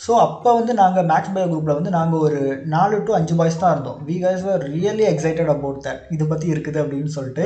ஸோ 0.00 0.12
அப்போ 0.24 0.50
வந்து 0.56 0.72
நாங்கள் 0.80 1.06
மேக்ஸ் 1.10 1.32
பயோ 1.34 1.46
குரூப்பில் 1.50 1.76
வந்து 1.76 1.92
நாங்கள் 1.96 2.22
ஒரு 2.26 2.40
நாலு 2.74 2.96
டு 3.06 3.12
அஞ்சு 3.18 3.34
பாய்ஸ் 3.38 3.60
தான் 3.62 3.72
இருந்தோம். 3.74 4.00
We 4.08 4.16
guys 4.24 4.42
were 4.48 4.58
really 4.72 5.04
excited 5.12 5.52
about 5.54 5.80
that 5.86 6.02
இது 6.14 6.24
பற்றி 6.32 6.46
இருக்குது 6.54 6.80
அப்படின்னு 6.82 7.12
சொல்லிட்டு 7.16 7.44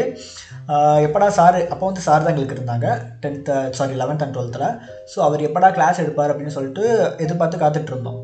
எப்படா 1.07 1.29
சார் 1.39 1.59
அப்போ 1.73 1.85
வந்து 1.91 2.07
சார் 2.09 2.25
தான் 2.25 2.33
எங்களுக்கு 2.35 2.59
இருந்தாங்க. 2.59 2.89
டென்த்து 3.25 3.57
சாரி 3.79 3.97
லெவன்த் 4.03 4.25
அண்ட் 4.27 4.37
டுவெல்த்தில் 4.37 4.69
ஸோ 5.13 5.21
அவர் 5.29 5.47
எப்படா 5.49 5.71
கிளாஸ் 5.79 6.03
எடுப்பார் 6.05 6.33
அப்படின்னு 6.35 6.57
சொல்லிட்டு 6.59 6.85
எதிர்பார்த்து 7.27 7.63
காத்துட்ருந்தோம் 7.65 8.21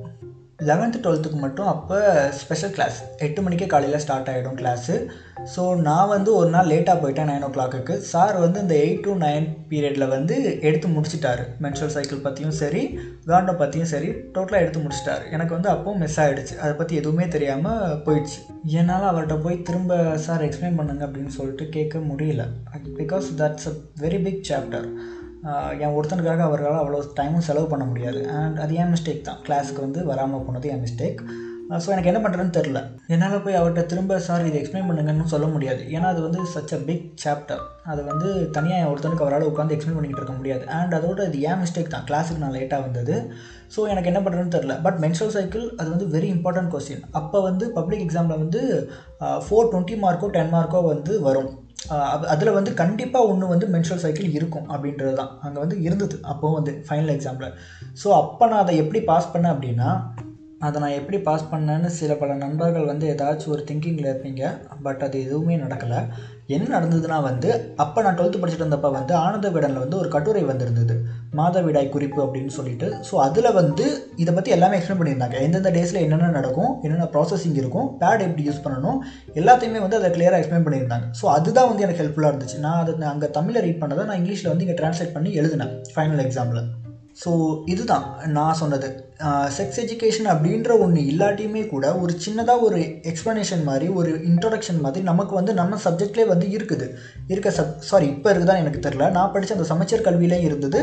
லெவன்த்து 0.59 0.99
டுவெல்த்துக்கு 1.05 1.39
மட்டும் 1.45 1.71
அப்போ 1.73 1.97
ஸ்பெஷல் 2.41 2.73
கிளாஸ் 2.77 2.99
எட்டு 3.25 3.41
மணிக்கே 3.43 3.67
காலையில் 3.73 4.03
ஸ்டார்ட் 4.05 4.29
ஆகிடும் 4.33 4.59
கிளாஸு 4.61 4.95
ஸோ 5.55 5.63
நான் 5.89 6.11
வந்து 6.13 6.31
ஒரு 6.35 6.51
நாள் 6.55 6.71
லேட்டாக 6.71 6.97
போயிட்டேன் 7.03 7.29
நைன் 7.31 7.45
ஓ 7.49 7.51
கிளாக்குக்கு 7.57 7.95
சார் 8.13 8.37
வந்து 8.45 8.59
இந்த 8.65 8.75
எயிட் 8.85 9.03
டு 9.07 9.15
நைன் 9.25 9.47
பீரியடில் 9.71 10.13
வந்து 10.15 10.37
எடுத்து 10.69 10.89
முடிச்சிட்டாரு. 10.95 11.45
மென்சுரல் 11.65 11.95
சைக்கிள் 11.97 12.25
பற்றியும் 12.27 12.57
சரி 12.61 12.83
காண்டோ 13.27 13.55
பற்றியும் 13.63 13.91
சரி 13.93 14.09
டோட்டலாக 14.37 14.63
எடுத்து 14.65 14.85
முடிச்சிட்டாரு. 14.85 15.25
எனக்கு 15.31 15.55
வந்து 15.57 15.71
அப்பவும் 15.75 16.03
மிஸ் 16.05 16.19
ஆகிடுச்சு 16.25 16.57
அதை 16.63 16.73
பற்றி 16.77 16.97
எதுவுமே 17.01 17.27
தெரியாமல் 17.29 18.01
போயிடுச்சு. 18.07 18.41
என்னால் 18.81 19.11
அவர்கிட்ட 19.11 19.37
போய் 19.43 19.65
திரும்ப 19.69 20.01
சார் 20.27 20.47
எக்ஸ்பிளைன் 20.49 20.81
பண்ணுங்க 20.81 21.05
அப்படின்னு 21.09 21.35
சொல்லிட்டு 21.39 21.67
கேட்க 21.77 21.99
முடியல. 22.11 22.45
Because 23.01 23.29
that's 23.43 23.69
a 23.73 23.75
very 24.05 24.21
big 24.27 24.43
chapter 24.51 24.89
என் 25.85 25.97
ஒருத்தனுக்காக 25.97 26.45
அவர்களால் 26.49 26.83
அவ்வளோ 26.83 27.01
டைமும் 27.19 27.47
செலவு 27.49 27.67
பண்ண 27.73 27.85
முடியாது. 27.91 28.21
அண்ட் 28.41 28.57
அது 28.65 28.75
என் 28.83 28.93
மிஸ்டேக் 28.95 29.27
தான். 29.29 29.41
கிளாஸுக்கு 29.47 29.87
வந்து 29.87 30.01
வராமல் 30.13 30.47
போனது 30.47 30.71
என் 30.75 30.85
மிஸ்டேக் 30.87 31.21
ஸோ 31.85 31.89
எனக்கு 31.93 32.11
என்ன 32.11 32.21
பண்ணுறதுன்னு 32.25 32.55
தெரில 32.57 32.79
என்னால் 33.15 33.41
போய் 33.45 33.57
அவர்கிட்ட 33.61 33.83
திரும்ப 33.91 34.19
சார் 34.27 34.45
இதை 34.49 34.59
எக்ஸ்பிளைன் 34.61 34.87
பண்ணுங்கன்னு 34.89 35.25
சொல்ல 35.33 35.47
முடியாது. 35.55 35.83
ஏன்னா 35.95 36.09
அது 36.15 36.21
வந்து 36.27 36.41
சச் 36.53 36.75
அ 36.77 36.79
பிக் 36.89 37.07
சாப்டர் 37.23 37.63
அது 37.93 38.03
வந்து 38.11 38.29
தனியாக 38.57 38.83
என் 38.83 38.91
ஒருத்தனுக்கு 38.93 39.25
அவரால் 39.25 39.49
உட்காந்து 39.51 39.75
எக்ஸ்பிளைன் 39.77 39.97
பண்ணிக்கிட்டு 39.99 40.23
இருக்க 40.23 40.37
முடியாது. 40.39 40.65
அண்ட் 40.79 40.95
அதோட 40.99 41.27
இது 41.31 41.41
ஏன் 41.49 41.61
மிஸ்டேக் 41.63 41.93
தான். 41.95 42.07
கிளாஸுக்கு 42.11 42.45
நான் 42.45 42.57
லேட்டாக 42.59 42.87
வந்தது. 42.87 43.17
ஸோ 43.75 43.89
எனக்கு 43.93 44.11
என்ன 44.13 44.23
பண்ணுறதுன்னு 44.25 44.57
தெரில 44.57 44.77
பட் 44.87 45.01
மென்சுரல் 45.05 45.35
சைக்கிள் 45.37 45.67
அது 45.81 45.89
வந்து 45.95 46.09
வெரி 46.15 46.31
இம்பார்ட்டன்ட் 46.37 46.73
கொஸ்டின் 46.75 47.05
அப்போ 47.21 47.41
வந்து 47.49 47.67
பப்ளிக் 47.79 48.05
எக்ஸாமில் 48.07 48.43
வந்து 48.45 48.63
ஃபோர் 49.47 49.71
டுவெண்ட்டி 49.73 49.97
மார்க்கோ 50.05 50.29
டென் 50.39 50.55
மார்க்கோ 50.57 50.83
வந்து 50.93 51.15
வரும். 51.29 51.51
அதில் 52.33 52.57
வந்து 52.59 52.71
கண்டிப்பாக 52.81 53.29
ஒன்று 53.33 53.53
வந்து 53.55 53.67
மென்ஸ்ட்ரல் 53.75 54.03
சைக்கிள் 54.05 54.37
இருக்கும் 54.39 54.69
அப்படின்றது 54.73 55.13
தான் 55.21 55.33
அங்கே 55.45 55.59
வந்து 55.65 55.77
இருந்தது. 55.87 56.17
அப்போது 56.33 56.57
வந்து 56.59 56.73
ஃபைனல் 56.87 57.13
எக்ஸாமில் 57.17 57.53
ஸோ 58.03 58.09
அப்போ 58.23 58.47
நான் 58.47 58.65
அதை 58.65 58.75
எப்படி 58.83 59.03
பாஸ் 59.11 59.33
பண்ணேன் 59.35 59.55
அப்படின்னா 59.55 59.91
அதை 60.61 60.77
நான் 60.83 60.97
எப்படி 60.99 61.19
பாஸ் 61.27 61.51
பண்ணேன்னு 61.51 61.89
சில 61.97 62.13
பல 62.21 62.35
நண்பர்கள் 62.35 62.89
வந்து 62.91 63.07
ஏதாச்சும் 63.15 63.53
ஒரு 63.55 63.63
திங்கிங்கில் 63.69 64.09
இருப்பீங்க. 64.11 64.43
பட் 64.87 65.03
அது 65.07 65.17
எதுவுமே 65.27 65.57
நடக்கலை. 65.65 65.99
என்ன 66.57 66.67
நடந்ததுன்னா 66.77 67.19
வந்து 67.31 67.49
அப்போ 67.85 68.03
நான் 68.03 68.17
டுவெல்த்து 68.19 68.41
படிச்சுட்டு 68.43 68.65
இருந்தப்போ 68.65 68.91
வந்து 68.99 69.15
ஆனந்த 69.25 69.51
விடனில் 69.57 69.83
வந்து 69.85 70.01
ஒரு 70.03 70.09
கட்டுரை 70.15 70.45
வந்திருந்தது. 70.53 70.95
மாதவிடாய் 71.41 71.89
குறிப்பு 71.89 72.25
அப்படின்னு 72.25 72.47
சொல்லிட்டு. 72.47 72.89
ஸோ 73.11 73.15
அதில் 73.15 73.51
வந்து 73.53 74.09
இதை 74.17 74.35
பற்றி 74.35 74.51
எல்லாமே 74.51 74.79
எக்ஸ்பிளைன் 74.79 75.01
பண்ணியிருந்தாங்க. 75.01 75.41
எந்தெந்த 75.47 75.71
டேஸில் 75.71 76.03
என்னென்ன 76.05 76.29
நடக்கும் 76.29 76.83
என்னென்ன 76.83 77.09
ப்ராசஸிங் 77.15 77.55
இருக்கும் 77.55 77.89
பேட் 78.03 78.25
எப்படி 78.27 78.45
யூஸ் 78.49 78.65
பண்ணணும் 78.67 78.99
எல்லாத்தையுமே 79.35 79.81
வந்து 79.81 79.97
அதை 79.97 80.11
கிளியராக 80.11 80.41
எக்ஸ்பிளைன் 80.43 80.67
பண்ணியிருந்தாங்க. 80.69 81.09
ஸோ 81.23 81.27
அதுதான் 81.27 81.69
வந்து 81.69 81.83
எனக்கு 81.83 82.03
ஹெல்ப்ஃபுல்லாக 82.05 82.33
இருந்துச்சு. 82.33 82.59
நான் 82.59 82.81
அதை 82.83 83.09
அங்கே 83.09 83.31
தமிழில் 83.31 83.65
ரீட் 83.67 83.83
பண்ணதை 83.83 84.05
நான் 84.05 84.21
இங்கிலீஷில் 84.23 84.53
வந்து 84.53 84.67
இங்கே 84.69 84.79
ட்ரான்ஸ்லேட் 84.83 85.13
பண்ணி 85.13 85.33
எழுதினேன் 85.33 85.75
ஃபைனல் 85.97 86.25
எக்ஸாமில் 86.27 86.63
ஸோ 87.25 87.31
இதுதான் 87.65 88.07
நான் 88.27 88.55
சொன்னது. 88.55 89.06
செக்ஸ் 89.57 89.79
எஜுகேஷன் 89.83 90.29
அப்படின்ற 90.33 90.71
ஒன்று 90.85 91.01
இல்லாட்டியுமே 91.11 91.63
கூட 91.67 91.85
ஒரு 91.97 92.13
சின்னதாக 92.25 92.65
ஒரு 92.67 92.79
எக்ஸ்ப்ளனேஷன் 93.11 93.63
மாதிரி 93.65 93.87
ஒரு 93.99 94.11
இன்ட்ரொடக்ஷன் 94.31 94.81
மாதிரி 94.81 95.03
நமக்கு 95.05 95.35
வந்து 95.35 95.53
நம்ம 95.55 95.79
சப்ஜெக்ட்லேயே 95.85 96.27
வந்து 96.33 96.47
இருக்குது. 96.51 96.87
இருக்க 97.31 97.51
சப் 97.51 97.73
சாரி 97.81 98.07
இப்போ 98.07 98.29
இருக்குதான்னு 98.33 98.63
எனக்கு 98.65 98.81
தெரில 98.87 99.09
நான் 99.11 99.33
படித்த 99.35 99.57
அந்த 99.57 99.67
சமச்சீர் 99.73 100.05
கல்வியிலையும் 100.09 100.47
இருந்தது. 100.49 100.81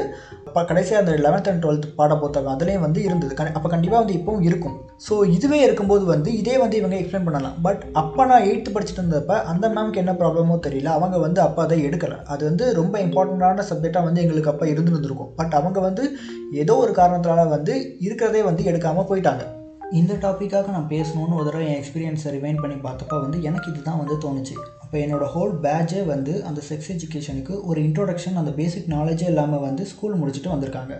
அப்போ 0.47 0.63
கடைசியாக 0.63 1.03
அந்த 1.03 1.13
லெவன்த் 1.25 1.49
அண்ட் 1.51 1.63
டுவெல்த் 1.65 1.87
பாட 1.95 2.15
புத்தகம் 2.15 2.53
அதுலேயும் 2.55 2.85
வந்து 2.85 3.01
இருந்தது. 3.03 3.33
கண் 3.33 3.53
அப்போ 3.53 3.69
கண்டிப்பாக 3.69 4.01
வந்து 4.03 4.17
இப்போவும் 4.19 4.41
இருக்கும். 4.41 4.75
ஸோ 5.07 5.13
இதுவே 5.37 5.59
இருக்கும்போது 5.61 6.05
வந்து 6.05 6.29
இதே 6.33 6.57
வந்து 6.57 6.77
இவங்க 6.77 6.97
எக்ஸ்பிளைன் 6.99 7.27
பண்ணலாம். 7.27 7.55
பட் 7.61 7.83
அப்போ 7.93 8.25
நான் 8.25 8.47
எயித்து 8.49 8.71
படிச்சுட்டு 8.75 9.01
இருந்தப்ப 9.01 9.39
அந்த 9.43 9.69
மேம்க்கு 9.69 10.01
என்ன 10.03 10.15
ப்ராப்ளமோ 10.21 10.57
தெரியல. 10.67 10.91
அவங்க 10.97 11.17
வந்து 11.17 11.41
அப்போ 11.41 11.61
அதை 11.61 11.79
எடுக்கலை. 11.87 12.19
அது 12.25 12.43
வந்து 12.45 12.65
ரொம்ப 12.73 12.95
இம்பார்ட்டண்ட்டான 12.99 13.65
சப்ஜெக்டாக 13.71 14.07
வந்து 14.09 14.21
எங்களுக்கு 14.21 14.53
அப்போ 14.53 14.65
இருந்துருந்துருக்கும். 14.65 15.31
பட் 15.35 15.53
அவங்க 15.53 15.79
வந்து 15.79 16.05
ஏதோ 16.53 16.73
ஒரு 16.75 16.91
காரணத்தினால 16.91 17.49
வந்து 17.49 17.95
இருக்கிறதே 17.99 18.41
வந்து 18.41 18.63
எடுக்காமல் 18.63 19.09
போயிட்டாங்க. 19.09 19.43
இந்த 19.91 20.13
டாப்பிக்காக 20.13 20.69
நான் 20.69 20.87
பேசணும்னு 20.89 21.37
ஒரு 21.39 21.45
தடவை 21.45 21.65
என் 21.67 21.83
எக்ஸ்பீரியன்ஸை 21.83 22.29
ரிவைன் 22.35 22.61
பண்ணி 22.61 22.75
பார்த்தப்ப 22.75 23.21
வந்து 23.21 23.41
எனக்கு 23.41 23.71
இதுதான் 23.71 23.97
வந்து 23.97 24.15
தோணுச்சு. 24.15 24.55
அப்போ 24.79 24.97
என்னோட 24.97 25.25
ஹோல் 25.35 25.53
பேட்சே 25.59 26.01
வந்து 26.01 26.33
அந்த 26.45 26.61
செக்ஸ் 26.69 26.91
எஜுகேஷனுக்கு 26.95 27.63
ஒரு 27.63 27.81
இன்ட்ரோடக்ஷன் 27.81 28.35
அந்த 28.35 28.51
பேசிக் 28.51 28.89
நாலேஜே 28.89 29.27
இல்லாமல் 29.27 29.59
வந்து 29.59 29.85
ஸ்கூல் 29.85 30.19
முடிச்சுட்டு 30.21 30.53
வந்திருக்காங்க. 30.55 30.95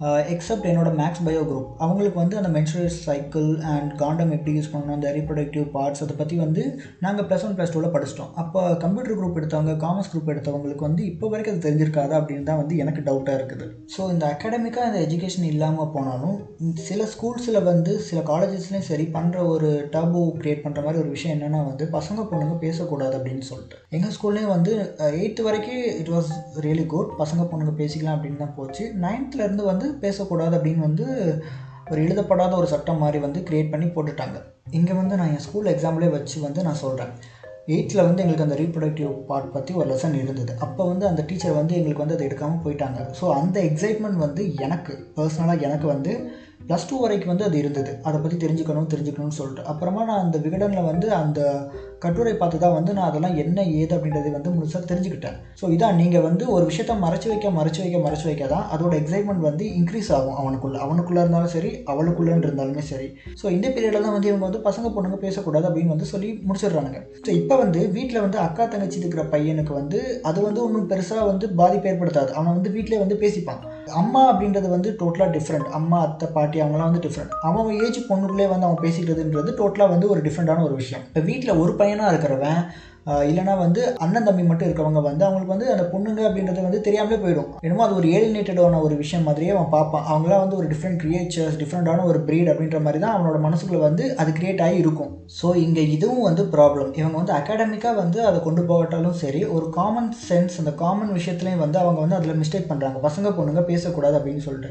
Uh, 0.00 0.20
எக்ஸப்ட் 0.32 0.64
என்னோட 0.68 0.90
மேக்ஸ் 1.00 1.22
பயோ 1.26 1.40
குரூப் 1.48 1.66
அவங்களுக்கு 1.84 2.18
வந்து 2.20 2.36
அந்த 2.38 2.48
மென்சுரல் 2.54 2.88
சைக்கிள் 3.04 3.48
அண்ட் 3.72 3.90
காண்டம் 4.00 4.32
எப்படி 4.36 4.52
யூஸ் 4.56 4.70
பண்ணணும் 4.72 4.94
அந்த 4.96 5.10
ரீப்ரொடக்டிவ் 5.16 5.66
பார்ட்ஸ் 5.74 6.02
அதை 6.04 6.14
பற்றி 6.20 6.36
வந்து 6.42 6.62
நாங்கள் 7.04 7.26
ப்ளஸ் 7.28 7.44
ஒன் 7.46 7.54
ப்ளஸ் 7.58 7.72
டூவில் 7.74 7.92
படிச்சிட்டோம். 7.96 8.30
அப்போ 8.42 8.60
கம்ப்யூட்டர் 8.84 9.16
குரூப் 9.18 9.38
எடுத்தவங்க 9.40 9.74
காமர்ஸ் 9.84 10.10
குரூப் 10.12 10.30
எடுத்தவங்களுக்கு 10.34 10.84
வந்து 10.88 11.02
இப்போ 11.10 11.28
வரைக்கும் 11.32 11.54
அது 11.54 11.66
தெரிஞ்சிருக்காதா 11.66 12.16
அப்படின்னு 12.20 12.48
தான் 12.48 12.60
வந்து 12.62 12.80
எனக்கு 12.84 13.04
டவுட்டாக 13.08 13.38
இருக்குது. 13.40 13.68
ஸோ 13.94 14.08
இந்த 14.14 14.24
அகாடமிக்காக 14.34 14.88
இந்த 14.90 15.02
எஜுகேஷன் 15.06 15.46
இல்லாமல் 15.52 15.92
போனாலும் 15.94 16.36
சில 16.88 17.06
ஸ்கூல்ஸில் 17.14 17.60
வந்து 17.70 17.94
சில 18.08 18.22
காலேஜஸ்லேயும் 18.32 18.88
சரி 18.90 19.06
பண்ணுற 19.18 19.46
ஒரு 19.54 19.70
டபு 19.94 20.24
க்ரியேட் 20.40 20.64
பண்ணுற 20.66 20.84
மாதிரி 20.88 21.02
ஒரு 21.04 21.12
விஷயம் 21.16 21.36
என்னென்னா 21.36 21.62
வந்து 21.70 21.86
பசங்க 21.96 22.26
பொண்ணுங்க 22.32 22.58
பேசக்கூடாது 22.66 23.16
அப்படின்னு 23.20 23.46
சொல்லிட்டு. 23.52 23.78
எங்கள் 23.98 24.16
ஸ்கூல்லேயும் 24.18 24.54
வந்து 24.56 24.74
uh, 25.04 25.12
எயித்து 25.20 25.48
வரைக்கும் 25.50 25.86
இட் 26.02 26.12
வாஸ் 26.16 26.32
ரியலி 26.66 26.88
குட் 26.96 27.14
பசங்க 27.22 27.48
பொண்ணுங்க 27.52 27.76
பேசிக்கலாம் 27.82 28.18
அப்படின்னு 28.18 28.44
தான் 28.44 28.56
போச்சு. 28.60 28.84
நைன்த்துலேருந்து 29.06 29.70
வந்து 29.82 30.00
பேசக்கூடாது 30.06 30.54
அப்படின்னு 30.58 30.86
வந்து 30.88 31.06
ஒரு 31.90 32.00
எழுதப்படாத 32.02 32.52
ஒரு 32.56 32.66
சட்டம் 32.72 33.00
மாதிரி 33.02 33.18
வந்து 33.18 33.40
க்ரியேட் 33.48 33.70
பண்ணி 33.70 33.86
போட்டுட்டாங்க. 33.86 34.36
இங்கே 34.78 34.92
வந்து 34.92 35.14
நான் 35.16 35.32
என் 35.36 35.44
ஸ்கூல் 35.46 35.70
எக்ஸாம்பிளே 35.72 36.08
வச்சு 36.10 36.36
வந்து 36.40 36.60
நான் 36.62 36.82
சொல்கிறேன் 36.82 37.12
எயித்தில் 37.72 38.04
வந்து 38.06 38.22
எங்களுக்கு 38.22 38.46
அந்த 38.46 38.56
ரீப்ரொடக்டிவ் 38.60 39.10
பார்ட் 39.26 39.52
பற்றி 39.52 39.72
ஒரு 39.74 39.86
லெசன் 39.90 40.16
இருந்தது. 40.20 40.52
அப்போ 40.58 40.82
வந்து 40.88 41.04
அந்த 41.06 41.22
டீச்சர் 41.28 41.58
வந்து 41.58 41.74
எங்களுக்கு 41.74 42.04
வந்து 42.04 42.16
அதை 42.16 42.24
எடுக்காமல் 42.28 42.62
போயிட்டாங்க. 42.64 43.00
ஸோ 43.20 43.24
அந்த 43.40 43.56
எக்ஸைட்மெண்ட் 43.60 44.18
வந்து 44.26 44.44
எனக்கு 44.66 44.94
பர்சனலாக 45.16 45.66
எனக்கு 45.68 45.86
வந்து 45.86 46.12
ப்ளஸ் 46.68 46.88
டூ 46.90 46.96
வரைக்கும் 47.00 47.32
வந்து 47.34 47.46
அது 47.48 47.58
இருந்தது. 47.58 47.92
அதை 48.02 48.20
பற்றி 48.20 48.36
தெரிஞ்சுக்கணும் 48.46 48.90
தெரிஞ்சுக்கணும்னு 48.94 49.38
சொல்லிட்டு. 49.40 49.64
அப்புறமா 49.64 50.04
நான் 50.04 50.24
அந்த 50.24 50.38
விகடனில் 50.38 50.90
வந்து 50.90 51.12
அந்த 51.12 51.40
கட்டுரை 52.04 52.32
பார்த்து 52.40 52.58
தான் 52.62 52.74
வந்து 52.76 52.92
நான் 52.96 53.08
அதெல்லாம் 53.10 53.36
என்ன 53.42 53.58
ஏது 53.80 53.92
அப்படின்றத 53.96 54.30
வந்து 54.36 54.52
முழுசாக 54.54 54.82
தெரிஞ்சுக்கிட்டேன். 54.90 55.36
ஸோ 55.60 55.64
இதான் 55.74 55.98
நீங்கள் 56.00 56.24
வந்து 56.28 56.44
ஒரு 56.54 56.64
விஷயத்த 56.70 56.94
மறைச்சு 57.04 57.28
வைக்க 57.32 57.50
மறைச்சு 57.58 57.80
வைக்க 57.84 57.98
மறைச்சு 58.06 58.26
வைக்க 58.28 58.46
தான் 58.54 58.64
அதோட 58.74 58.92
எக்ஸைட்மெண்ட் 59.00 59.44
வந்து 59.48 59.64
இன்க்ரீஸ் 59.80 60.10
ஆகும் 60.18 60.38
அவனுக்குள்ள. 60.42 60.78
அவனுக்குள்ளே 60.86 61.22
இருந்தாலும் 61.24 61.52
சரி 61.56 61.70
அவளுக்குள்ளன்னு 61.94 62.46
இருந்தாலுமே 62.48 62.84
சரி. 62.92 63.08
ஸோ 63.42 63.46
இந்த 63.56 63.68
பீரியடில் 63.74 64.06
தான் 64.06 64.16
வந்து 64.16 64.30
இவங்க 64.30 64.44
வந்து 64.48 64.62
பசங்க 64.68 64.90
பொண்ணுங்க 64.96 65.20
பேசக்கூடாது 65.26 65.68
அப்படின்னு 65.70 65.94
வந்து 65.94 66.10
சொல்லி 66.12 66.30
முடிச்சிடுறானுங்க. 66.48 67.00
ஸோ 67.26 67.30
இப்போ 67.40 67.56
வந்து 67.64 67.82
வீட்டில் 67.98 68.24
வந்து 68.26 68.40
அக்கா 68.46 68.66
தங்கச்சி 68.74 69.00
இருக்கிற 69.02 69.24
பையனுக்கு 69.34 69.74
வந்து 69.80 70.00
அது 70.30 70.40
வந்து 70.48 70.62
ஒன்றும் 70.66 70.90
பெருசாக 70.92 71.28
வந்து 71.32 71.48
பாதிப்பு 71.62 71.90
ஏற்படுத்தாது. 71.92 72.32
அவன் 72.38 72.56
வந்து 72.58 72.74
வீட்டிலே 72.78 73.02
வந்து 73.04 73.18
பேசிப்பான். 73.24 73.62
அம்மா 73.90 74.32
அப்படின்றது 74.32 74.68
வந்து 74.68 74.96
டோட்டலாக 75.00 75.38
டிஃப்ரெண்ட் 75.38 75.68
அம்மா 75.70 76.00
அத்தை 76.00 76.28
பாட்டி 76.32 76.60
அவங்களாம் 76.62 76.90
வந்து 76.90 77.08
டிஃப்ரெண்ட் 77.08 77.34
அவங்க 77.40 77.84
ஏஜ் 77.84 77.98
பொண்ணுக்குள்ளே 77.98 78.48
வந்து 78.48 78.66
அவன் 78.66 78.82
பேசிக்கிறதுன்றது 78.82 79.50
டோட்டலாக 79.60 79.88
வந்து 79.88 80.08
ஒரு 80.08 80.20
டிஃப்ரெண்ட்டான 80.20 80.62
ஒரு 80.62 80.74
விஷயம். 80.74 81.04
இப்போ 81.06 81.20
வீட்டில் 81.20 81.56
ஒரு 81.56 81.74
பையனாக 81.74 82.12
இருக்கிறவன் 82.12 82.66
இல்லைனா 83.28 83.54
வந்து 83.62 83.80
அண்ணன் 84.04 84.26
தம்பி 84.26 84.42
மட்டும் 84.48 84.68
இருக்கவங்க 84.68 85.00
வந்து 85.06 85.24
அவங்களுக்கு 85.26 85.54
வந்து 85.54 85.68
அந்த 85.74 85.84
பொண்ணுங்க 85.92 86.20
அப்படின்றது 86.28 86.66
வந்து 86.66 86.80
தெரியாமலே 86.86 87.16
போயிடும். 87.22 87.48
என்னமோ 87.66 87.84
அது 87.86 87.96
ஒரு 88.00 88.08
ஏலினேட்டடான 88.16 88.80
ஒரு 88.86 88.94
விஷயம் 89.00 89.26
மாதிரியே 89.28 89.52
அவன் 89.54 89.72
பார்ப்பான். 89.74 90.04
அவங்களாம் 90.12 90.42
வந்து 90.44 90.58
ஒரு 90.60 90.66
டிஃப்ரெண்ட் 90.72 91.00
கிரியேச்சர்ஸ் 91.02 91.58
டிஃப்ரெண்ட்டான 91.62 92.04
ஒரு 92.10 92.18
ப்ரீட் 92.28 92.50
அப்படின்ற 92.52 92.80
மாதிரி 92.84 93.00
தான் 93.04 93.14
அவனோட 93.16 93.38
மனசுக்குள்ள 93.46 93.80
வந்து 93.88 94.04
அது 94.22 94.30
கிரியேட் 94.38 94.62
ஆகி 94.66 94.78
இருக்கும். 94.84 95.10
ஸோ 95.38 95.48
இங்கே 95.64 95.84
இதுவும் 95.96 96.26
வந்து 96.28 96.44
ப்ராப்ளம் 96.54 96.92
இவங்க 97.00 97.16
வந்து 97.20 97.34
அகாடமிக்காக 97.38 97.96
வந்து 98.02 98.20
அதை 98.28 98.38
கொண்டு 98.46 98.64
போகட்டாலும் 98.70 99.18
சரி 99.22 99.42
ஒரு 99.56 99.66
காமன் 99.78 100.10
சென்ஸ் 100.28 100.60
அந்த 100.62 100.74
காமன் 100.84 101.12
விஷயத்துலையும் 101.18 101.64
வந்து 101.64 101.80
அவங்க 101.82 101.98
வந்து 102.04 102.18
அதில் 102.18 102.40
மிஸ்டேக் 102.42 102.70
பண்ணுறாங்க 102.70 103.00
பசங்க 103.08 103.34
பொண்ணுங்க 103.38 103.64
பேசக்கூடாது 103.72 104.18
அப்படின்னு 104.20 104.44
சொல்லிட்டு. 104.46 104.70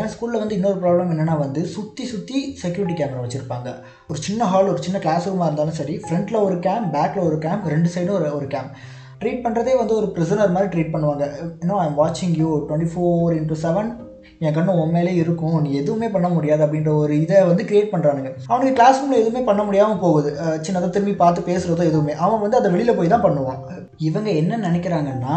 என் 0.00 0.12
ஸ்கூலில் 0.14 0.42
வந்து 0.42 0.58
இன்னொரு 0.58 0.78
ப்ராப்ளம் 0.84 1.12
என்னென்னா 1.14 1.38
வந்து 1.46 1.62
சுற்றி 1.76 2.06
சுற்றி 2.12 2.38
செக்யூரிட்டி 2.62 2.96
கேமரா 3.00 3.24
வச்சுருப்பாங்க. 3.24 3.68
ஒரு 4.12 4.20
சின்ன 4.26 4.46
ஹால் 4.52 4.70
ஒரு 4.70 4.80
சின்ன 4.86 4.98
கிளாஸ் 5.04 5.26
ரூமாக 5.28 5.46
இருந்தாலும் 5.48 5.76
சரி 5.78 5.94
ஃப்ரண்ட்டில் 6.04 6.44
ஒரு 6.46 6.56
கேம் 6.66 6.86
பேக்கில் 6.94 7.26
ஒரு 7.28 7.36
கேம் 7.44 7.60
ரெண்டு 7.72 7.88
சைடும் 7.92 8.16
ஒரு 8.18 8.26
ஒரு 8.38 8.46
கேம் 8.54 8.68
ட்ரீட் 9.20 9.44
பண்ணுறதே 9.44 9.74
வந்து 9.80 9.94
ஒரு 9.98 10.06
ப்ரிசனர் 10.14 10.52
மாதிரி 10.54 10.70
ட்ரீட் 10.72 10.90
பண்ணுவாங்க. 10.94 11.24
இன்னும் 11.62 11.80
ஐம் 11.84 11.96
வாட்சிங் 12.00 12.34
you 12.40 12.48
twenty 12.68 12.88
four 12.92 13.36
into 13.38 13.58
seven 13.62 13.90
என் 14.44 14.54
கண்ணு 14.56 14.72
உண்மையிலே 14.82 15.12
இருக்கும். 15.22 15.56
நீ 15.64 15.70
எதுவுமே 15.80 16.08
பண்ண 16.16 16.28
முடியாது 16.34 16.62
அப்படின்ற 16.66 16.90
ஒரு 17.02 17.14
இதை 17.24 17.38
வந்து 17.50 17.66
கிரியேட் 17.70 17.92
பண்ணுறானுங்க 17.94 18.30
அவனுக்கு 18.50 18.76
கிளாஸ் 18.80 19.00
ரூமில் 19.02 19.20
எதுவுமே 19.22 19.42
பண்ண 19.48 19.62
முடியாமல் 19.68 20.02
போகுது. 20.04 20.30
சின்னதாக 20.66 20.92
திரும்பி 20.96 21.14
பார்த்து 21.22 21.48
பேசுகிறதோ 21.50 21.84
எதுவுமே. 21.90 22.14
அவன் 22.24 22.42
வந்து 22.44 22.60
அதை 22.60 22.70
வெளியில் 22.74 22.98
போய் 22.98 23.12
தான் 23.14 23.26
பண்ணுவான். 23.26 23.60
இவங்க 24.10 24.30
என்ன 24.42 24.58
நினைக்கிறாங்கன்னா 24.68 25.36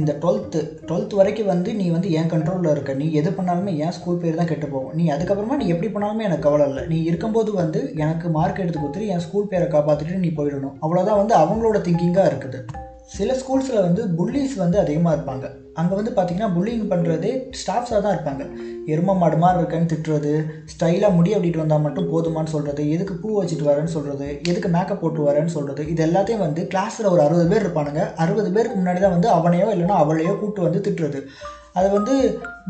இந்த 0.00 0.12
டுவெல்த்து 0.22 0.60
டுவெல்த் 0.86 1.14
வரைக்கும் 1.18 1.50
வந்து 1.50 1.70
நீ 1.74 1.86
வந்து 1.88 2.08
என் 2.10 2.30
கண்ட்ரோலில் 2.32 2.70
இருக்க. 2.70 2.92
நீ 2.92 3.06
எது 3.20 3.30
பண்ணாலுமே 3.30 3.72
என் 3.76 3.90
ஸ்கூல் 3.90 4.20
பேர் 4.22 4.34
தான் 4.34 4.46
கெட்டு 4.46 4.68
போகும். 4.68 4.94
நீ 4.94 5.04
அதுக்கப்புறமா 5.08 5.56
நீ 5.60 5.66
எப்படி 5.66 5.88
பண்ணாலுமே 5.94 6.26
எனக்கு 6.28 6.46
கவலை 6.46 6.66
இல்லை. 6.68 6.82
நீ 6.86 7.02
இருக்கும்போது 7.02 7.52
வந்து 7.52 7.82
எனக்கு 7.94 8.28
மார்க் 8.28 8.62
எடுத்து 8.64 8.80
கொடுத்துட்டு 8.80 9.06
என் 9.06 9.24
ஸ்கூல் 9.26 9.50
பேரை 9.52 9.68
காப்பாற்றிட்டு 9.68 10.24
நீ 10.24 10.32
போயிடணும். 10.36 10.74
அவ்வளோதான் 10.80 11.20
வந்து 11.22 11.36
அவங்களோட 11.42 11.80
திங்கிங்காக 11.88 12.30
இருக்குது. 12.32 12.60
சில 13.12 13.32
ஸ்கூல்ஸில் 13.40 13.84
வந்து 13.86 14.02
புல்லிஸ் 14.18 14.54
வந்து 14.60 14.76
அதிகமாக 14.82 15.14
இருப்பாங்க. 15.16 15.46
அங்கே 15.80 15.94
வந்து 15.98 16.12
பார்த்திங்கன்னா 16.16 16.48
புல்லிங் 16.54 16.86
பண்ணுறதே 16.92 17.32
ஸ்டாஃப்ஸாக 17.60 18.00
தான் 18.04 18.14
இருப்பாங்க. 18.16 18.44
எரும 18.92 19.14
மாடு 19.20 19.36
மாதிரி 19.42 19.60
இருக்கேன்னு 19.60 19.90
திட்டுறது 19.92 20.32
ஸ்டைலாக 20.72 21.16
முடி 21.16 21.30
அப்படிட்டு 21.34 21.62
வந்தால் 21.62 21.84
மட்டும் 21.86 22.08
போதுமான்னு 22.12 22.52
சொல்கிறது 22.54 22.84
எதுக்கு 22.94 23.14
பூ 23.22 23.28
வச்சுட்டு 23.38 23.68
வரேன்னு 23.70 23.94
சொல்கிறது 23.96 24.28
எதுக்கு 24.50 24.70
மேக்கப் 24.76 25.02
போட்டு 25.02 25.28
வரேன்னு 25.28 25.54
சொல்கிறது 25.56 25.84
இது 25.94 26.02
எல்லாத்தையும் 26.06 26.44
வந்து 26.46 26.62
கிளாஸில் 26.74 27.12
ஒரு 27.14 27.22
அறுபது 27.26 27.48
பேர் 27.52 27.64
இருப்பானுங்க. 27.64 28.04
அறுபது 28.24 28.50
பேருக்கு 28.56 28.80
முன்னாடி 28.80 29.02
தான் 29.04 29.16
வந்து 29.16 29.30
அவனையோ 29.38 29.68
இல்லைனா 29.74 29.98
அவளையோ 30.04 30.34
கூப்பிட்டு 30.40 30.66
வந்து 30.68 30.84
திட்டுறது. 30.88 31.20
அது 31.78 31.88
வந்து 31.94 32.14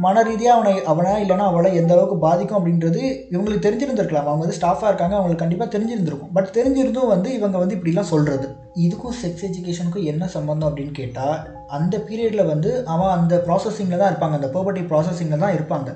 மன 0.04 0.22
ரீதியாக 0.28 0.56
அவனை 0.56 0.72
அவனை 0.92 1.10
இல்லைனா 1.24 1.46
அவளை 1.50 1.70
எந்த 1.80 1.92
அளவுக்கு 1.94 2.16
பாதிக்கும் 2.24 2.58
அப்படின்றது 2.58 3.02
இவங்களுக்கு 3.32 3.64
தெரிஞ்சிருந்திருக்கலாம். 3.66 4.28
அவங்க 4.30 4.44
வந்து 4.44 4.58
ஸ்டாஃபாக 4.58 4.90
இருக்காங்க 4.90 5.16
அவங்களுக்கு 5.16 5.44
கண்டிப்பாக 5.44 5.70
தெரிஞ்சிருந்திருக்கும். 5.74 6.32
பட் 6.36 6.48
தெரிஞ்சிருந்தும் 6.58 7.12
வந்து 7.14 7.28
இவங்க 7.38 7.58
வந்து 7.62 7.76
இப்படிலாம் 7.76 8.10
சொல்கிறது 8.12 8.46
இதுக்கும் 8.84 9.16
செக்ஸ் 9.22 9.46
எஜுகேஷனுக்கும் 9.48 10.08
என்ன 10.12 10.28
சம்மந்தம் 10.36 10.68
அப்படின்னு 10.70 10.94
கேட்டால் 11.00 11.36
அந்த 11.78 11.94
பீரியடில் 12.08 12.50
வந்து 12.52 12.70
அவன் 12.94 13.14
அந்த 13.18 13.34
ப்ராசஸிங்கில் 13.48 14.02
தான் 14.02 14.10
இருப்பாங்க. 14.12 14.38
அந்த 14.40 14.50
ப்ராப்பர்ட்டி 14.54 14.84
ப்ராசஸிங்கில் 14.92 15.44
தான் 15.44 15.56
இருப்பாங்க. 15.58 15.90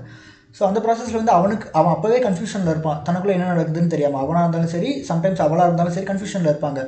ஸோ 0.58 0.62
அந்த 0.68 0.78
ப்ராசஸில் 0.84 1.20
வந்து 1.20 1.36
அவனுக்கு 1.38 1.66
அவன் 1.78 1.94
அப்போவே 1.94 2.18
கன்ஃபியூஷனில் 2.26 2.72
இருப்பான். 2.74 3.00
தனக்குள்ளே 3.08 3.34
என்ன 3.36 3.50
நடக்குதுன்னு 3.54 3.92
தெரியாமல் 3.94 4.22
அவனாக 4.22 4.44
இருந்தாலும் 4.44 4.74
சரி 4.76 4.90
சம்டைம்ஸ் 5.10 5.44
அவளாக 5.46 5.68
இருந்தாலும் 5.68 5.96
சரி 5.96 6.08
கன்ஃபியூஷனில் 6.12 6.52
இருப்பாங்க. 6.52 6.80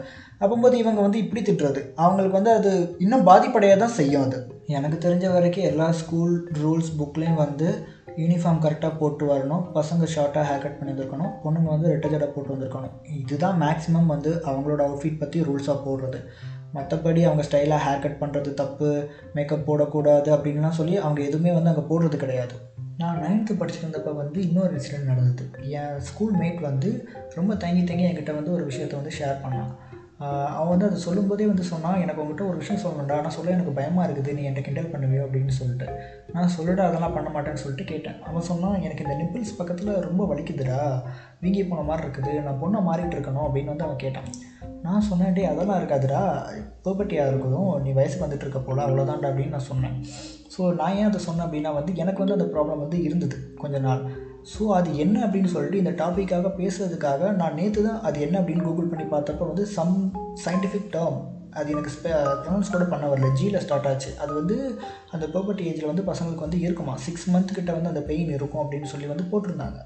அப்போது 0.44 0.76
இவங்க 0.84 1.00
வந்து 1.06 1.18
இப்படி 1.24 1.40
திட்டுறது. 1.48 1.80
அவங்களுக்கு 2.04 2.38
வந்து 2.40 2.54
அது 2.58 2.72
இன்னும் 3.06 3.28
பாதிப்படைய 3.28 3.74
தான் 3.84 3.98
செய்யும் 4.00 4.24
அது. 4.28 4.38
எனக்கு 4.76 4.96
தெரிஞ்ச 5.04 5.26
வரைக்கும் 5.32 5.68
எல்லா 5.70 5.86
ஸ்கூல் 6.00 6.34
ரூல்ஸ் 6.62 6.90
புக்லேயும் 6.98 7.40
வந்து 7.44 7.68
யூனிஃபார்ம் 8.16 8.62
கரெக்டாக 8.64 8.98
போட்டு 8.98 9.24
வரணும். 9.32 9.64
பசங்க 9.76 10.04
ஷார்ட்டாக 10.14 10.44
ஹேர் 10.48 10.62
கட் 10.64 10.78
பண்ணி 10.78 10.92
வந்திருக்கணும். 10.92 11.32
பொண்ணுங்க 11.44 11.70
வந்து 11.74 11.90
ரெட்டை 11.92 12.08
ஜடை 12.12 12.28
போட்டு 12.34 12.54
வந்திருக்கணும். 12.54 12.94
இதுதான் 13.22 13.58
மேக்ஸிமம் 13.60 14.10
வந்து 14.14 14.32
அவங்களோட 14.46 14.80
அவுட்ஃபிட் 14.86 15.18
பற்றி 15.18 15.40
ரூல்ஸாக 15.40 15.78
போடுறது. 15.86 16.20
மற்றபடி 16.74 17.20
அவங்க 17.28 17.44
ஸ்டைலாக 17.48 17.84
ஹேர் 17.86 18.02
கட் 18.02 18.20
பண்ணுறது 18.20 18.50
தப்பு 18.54 18.88
மேக்கப் 19.34 19.66
போடக்கூடாது 19.68 20.28
அப்படின்லாம் 20.36 20.78
சொல்லி 20.80 20.96
அவங்க 20.96 21.22
எதுவுமே 21.22 21.52
வந்து 21.52 21.72
அங்கே 21.72 21.84
போடுறது 21.90 22.16
கிடையாது. 22.16 22.56
நான் 22.98 23.20
நைன்த்து 23.22 23.52
படிச்சிருந்தப்போ 23.60 24.12
வந்து 24.14 24.38
இன்னொரு 24.48 24.72
இன்சிடென்ட் 24.76 25.10
நடந்தது. 25.12 25.44
என் 25.78 26.00
ஸ்கூல் 26.08 26.34
மேட் 26.34 26.60
வந்து 26.60 26.90
ரொம்ப 27.38 27.56
தங்கி 27.56 27.84
தங்கி 27.84 28.06
என்கிட்ட 28.08 28.34
வந்து 28.34 28.52
ஒரு 28.52 28.64
விஷயத்த 28.66 28.98
வந்து 29.00 29.16
ஷேர் 29.18 29.42
பண்ணான். 29.44 29.72
அவன் 30.28 30.68
வந்து 30.68 30.86
அதை 30.86 30.98
சொல்லும்போதே 30.98 31.46
வந்து 31.46 31.62
சொன்னான் 31.62 32.00
எனக்கு 32.00 32.22
உங்கள்கிட்ட 32.22 32.48
ஒரு 32.48 32.56
விஷயம் 32.56 32.82
சொல்லணும்டா. 32.82 33.12
ஆனால் 33.12 33.30
சொல்ல 33.30 33.50
எனக்கு 33.50 33.70
பயமாக 33.70 34.12
இருக்குது. 34.12 34.34
நீ 34.34 34.42
என்கிட்ட 34.42 34.60
கிண்டல் 34.60 34.90
பண்ணுவியோ? 34.92 35.22
அப்படின்னு 35.26 35.48
சொல்லிட்டு. 35.48 35.98
நான் 36.32 36.48
சொல்லிட்டு 36.48 36.82
அதெல்லாம் 36.82 37.12
பண்ண 37.12 37.28
மாட்டேன்னு 37.30 37.54
சொல்லிட்டு 37.54 37.92
கேட்டேன். 37.92 38.22
அவன் 38.22 38.42
சொன்னான் 38.42 38.82
எனக்கு 38.82 39.04
இந்த 39.04 39.16
நிப்பிள்ஸ் 39.22 39.56
பக்கத்தில் 39.56 40.00
ரொம்ப 40.00 40.34
வலிக்குதுடா. 40.34 41.02
வீங்கி 41.40 41.64
போன 41.64 41.82
மாதிரி 41.82 42.06
இருக்குது. 42.06 42.42
நான் 42.42 42.60
பொண்ணை 42.62 42.80
மாறிட்டு 42.88 43.16
இருக்கணும். 43.16 43.46
அப்படின்னு 43.46 43.64
வந்து 43.64 43.84
அவன் 43.84 43.96
கேட்டான். 43.96 44.24
நான் 44.82 45.00
சொன்னேன் 45.00 45.32
டே 45.32 45.44
அதெல்லாம் 45.44 45.80
இருக்காதுடா. 45.80 46.42
பேர்பட்டியாக 46.84 47.30
இருக்கதும் 47.30 47.80
நீ 47.80 47.90
வயசுக்கு 47.90 48.26
வந்துட்டு 48.26 48.40
இருக்க 48.40 48.58
போல. 48.58 48.86
அவ்வளோதான்டா 48.86 49.30
அப்படின்னு 49.30 49.48
நான் 49.48 49.70
சொன்னேன். 49.72 50.04
ஸோ 50.58 50.74
நான் 50.74 50.94
ஏன் 50.94 51.04
அதை 51.04 51.20
சொன்னேன் 51.20 51.46
அப்படின்னா 51.46 51.74
வந்து 51.74 51.94
எனக்கு 51.94 52.26
வந்து 52.26 52.44
அந்த 52.44 52.58
ப்ராப்ளம் 52.58 52.78
வந்து 52.78 53.02
இருந்தது 53.02 53.54
கொஞ்ச 53.56 53.78
நாள். 53.78 54.19
ஸோ 54.44 54.66
அது 54.66 54.96
என்ன 54.96 55.26
அப்படின்னு 55.26 55.44
சொல்லிட்டு 55.44 55.78
இந்த 55.78 55.90
டாப்பிக்காக 55.90 56.52
பேசுகிறதுக்காக 56.58 57.32
நான் 57.32 57.54
நேற்று 57.54 57.82
தான் 57.82 58.00
அது 58.00 58.20
என்ன 58.20 58.40
அப்படின்னு 58.40 58.62
கூகுள் 58.62 58.84
பண்ணி 58.84 59.04
பார்த்தப்போ 59.04 59.46
வந்து 59.46 59.66
சம் 59.66 60.12
சயின்டிஃபிக் 60.44 60.90
டேர்ம் 60.92 61.38
அது 61.50 61.70
எனக்கு 61.70 61.90
ஸ்பெ 61.90 62.08
ப்ரொனவுன்ஸ் 62.42 62.70
கூட 62.70 62.84
பண்ண 62.84 63.08
வரல. 63.08 63.28
ஜியில் 63.40 63.58
ஸ்டார்ட் 63.58 63.86
ஆச்சு. 63.86 64.18
அது 64.18 64.34
வந்து 64.34 64.78
அந்த 65.10 65.26
ப்ராப்பர்ட்டி 65.26 65.60
ஏஜில் 65.60 65.86
வந்து 65.86 66.02
பசங்களுக்கு 66.02 66.40
வந்து 66.40 66.60
இருக்குமா? 66.60 66.96
சிக்ஸ் 66.96 67.30
மந்த் 67.30 67.52
கிட்ட 67.52 67.72
வந்து 67.72 67.88
அந்த 67.88 68.00
பெயின் 68.00 68.28
இருக்கும் 68.28 68.62
அப்படின்னு 68.64 68.84
சொல்லி 68.84 69.06
வந்து 69.06 69.24
போட்டிருந்தாங்க. 69.30 69.80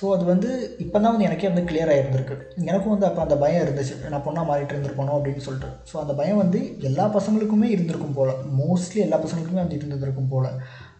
ஸோ 0.00 0.12
அது 0.12 0.24
வந்து 0.24 0.76
இப்போ 0.78 1.00
தான் 1.00 1.10
வந்து 1.10 1.24
எனக்கே 1.24 1.48
வந்து 1.48 1.72
கிளியர் 1.72 1.92
ஆகிருந்திருக்கு 1.94 2.64
எனக்கும் 2.64 2.90
வந்து 2.90 3.06
அப்போ 3.06 3.22
அந்த 3.22 3.36
பயம் 3.36 3.68
இருந்துச்சு. 3.68 4.08
நான் 4.08 4.24
பொண்ணாக 4.26 4.48
மாறிட்டு 4.50 4.74
இருந்திருக்கணும் 4.74 5.16
அப்படின்னு 5.16 5.36
சொல்லிட்டு. 5.36 5.70
ஸோ 5.92 5.96
அந்த 5.96 6.12
பயம் 6.12 6.36
வந்து 6.36 6.78
எல்லா 6.78 7.06
பசங்களுக்குமே 7.16 7.64
இருந்திருக்கும் 7.64 8.12
போல். 8.12 8.32
மோஸ்ட்லி 8.60 8.94
எல்லா 8.94 9.18
பசங்களுக்குமே 9.18 9.62
வந்து 9.64 9.76
இருந்திருக்கும் 9.76 10.28
போல். 10.28 10.50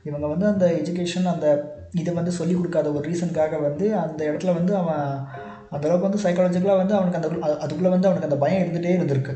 இவங்க 0.02 0.26
வந்து 0.26 0.46
அந்த 0.46 0.66
எஜுகேஷன் 0.66 1.24
அந்த 1.24 1.79
இதை 1.92 2.14
வந்து 2.14 2.30
சொல்லிக் 2.30 2.56
கொடுக்காத 2.56 2.92
ஒரு 2.92 3.10
ரீசனுக்காக 3.10 3.62
வந்து 3.62 3.96
அந்த 3.96 4.30
இடத்துல 4.30 4.54
வந்து 4.54 4.76
அவன் 4.76 5.24
அந்தளவுக்கு 5.72 6.08
வந்து 6.08 6.22
சைக்காலஜிக்கலாக 6.22 6.76
வந்து 6.76 6.94
அவனுக்கு 6.94 7.20
அந்த 7.20 7.56
அதுக்குள்ளே 7.56 7.90
வந்து 7.90 8.08
அவனுக்கு 8.08 8.28
அந்த 8.28 8.36
பயம் 8.36 8.62
இருந்துகிட்டே 8.62 8.92
இருந்திருக்கு. 8.98 9.34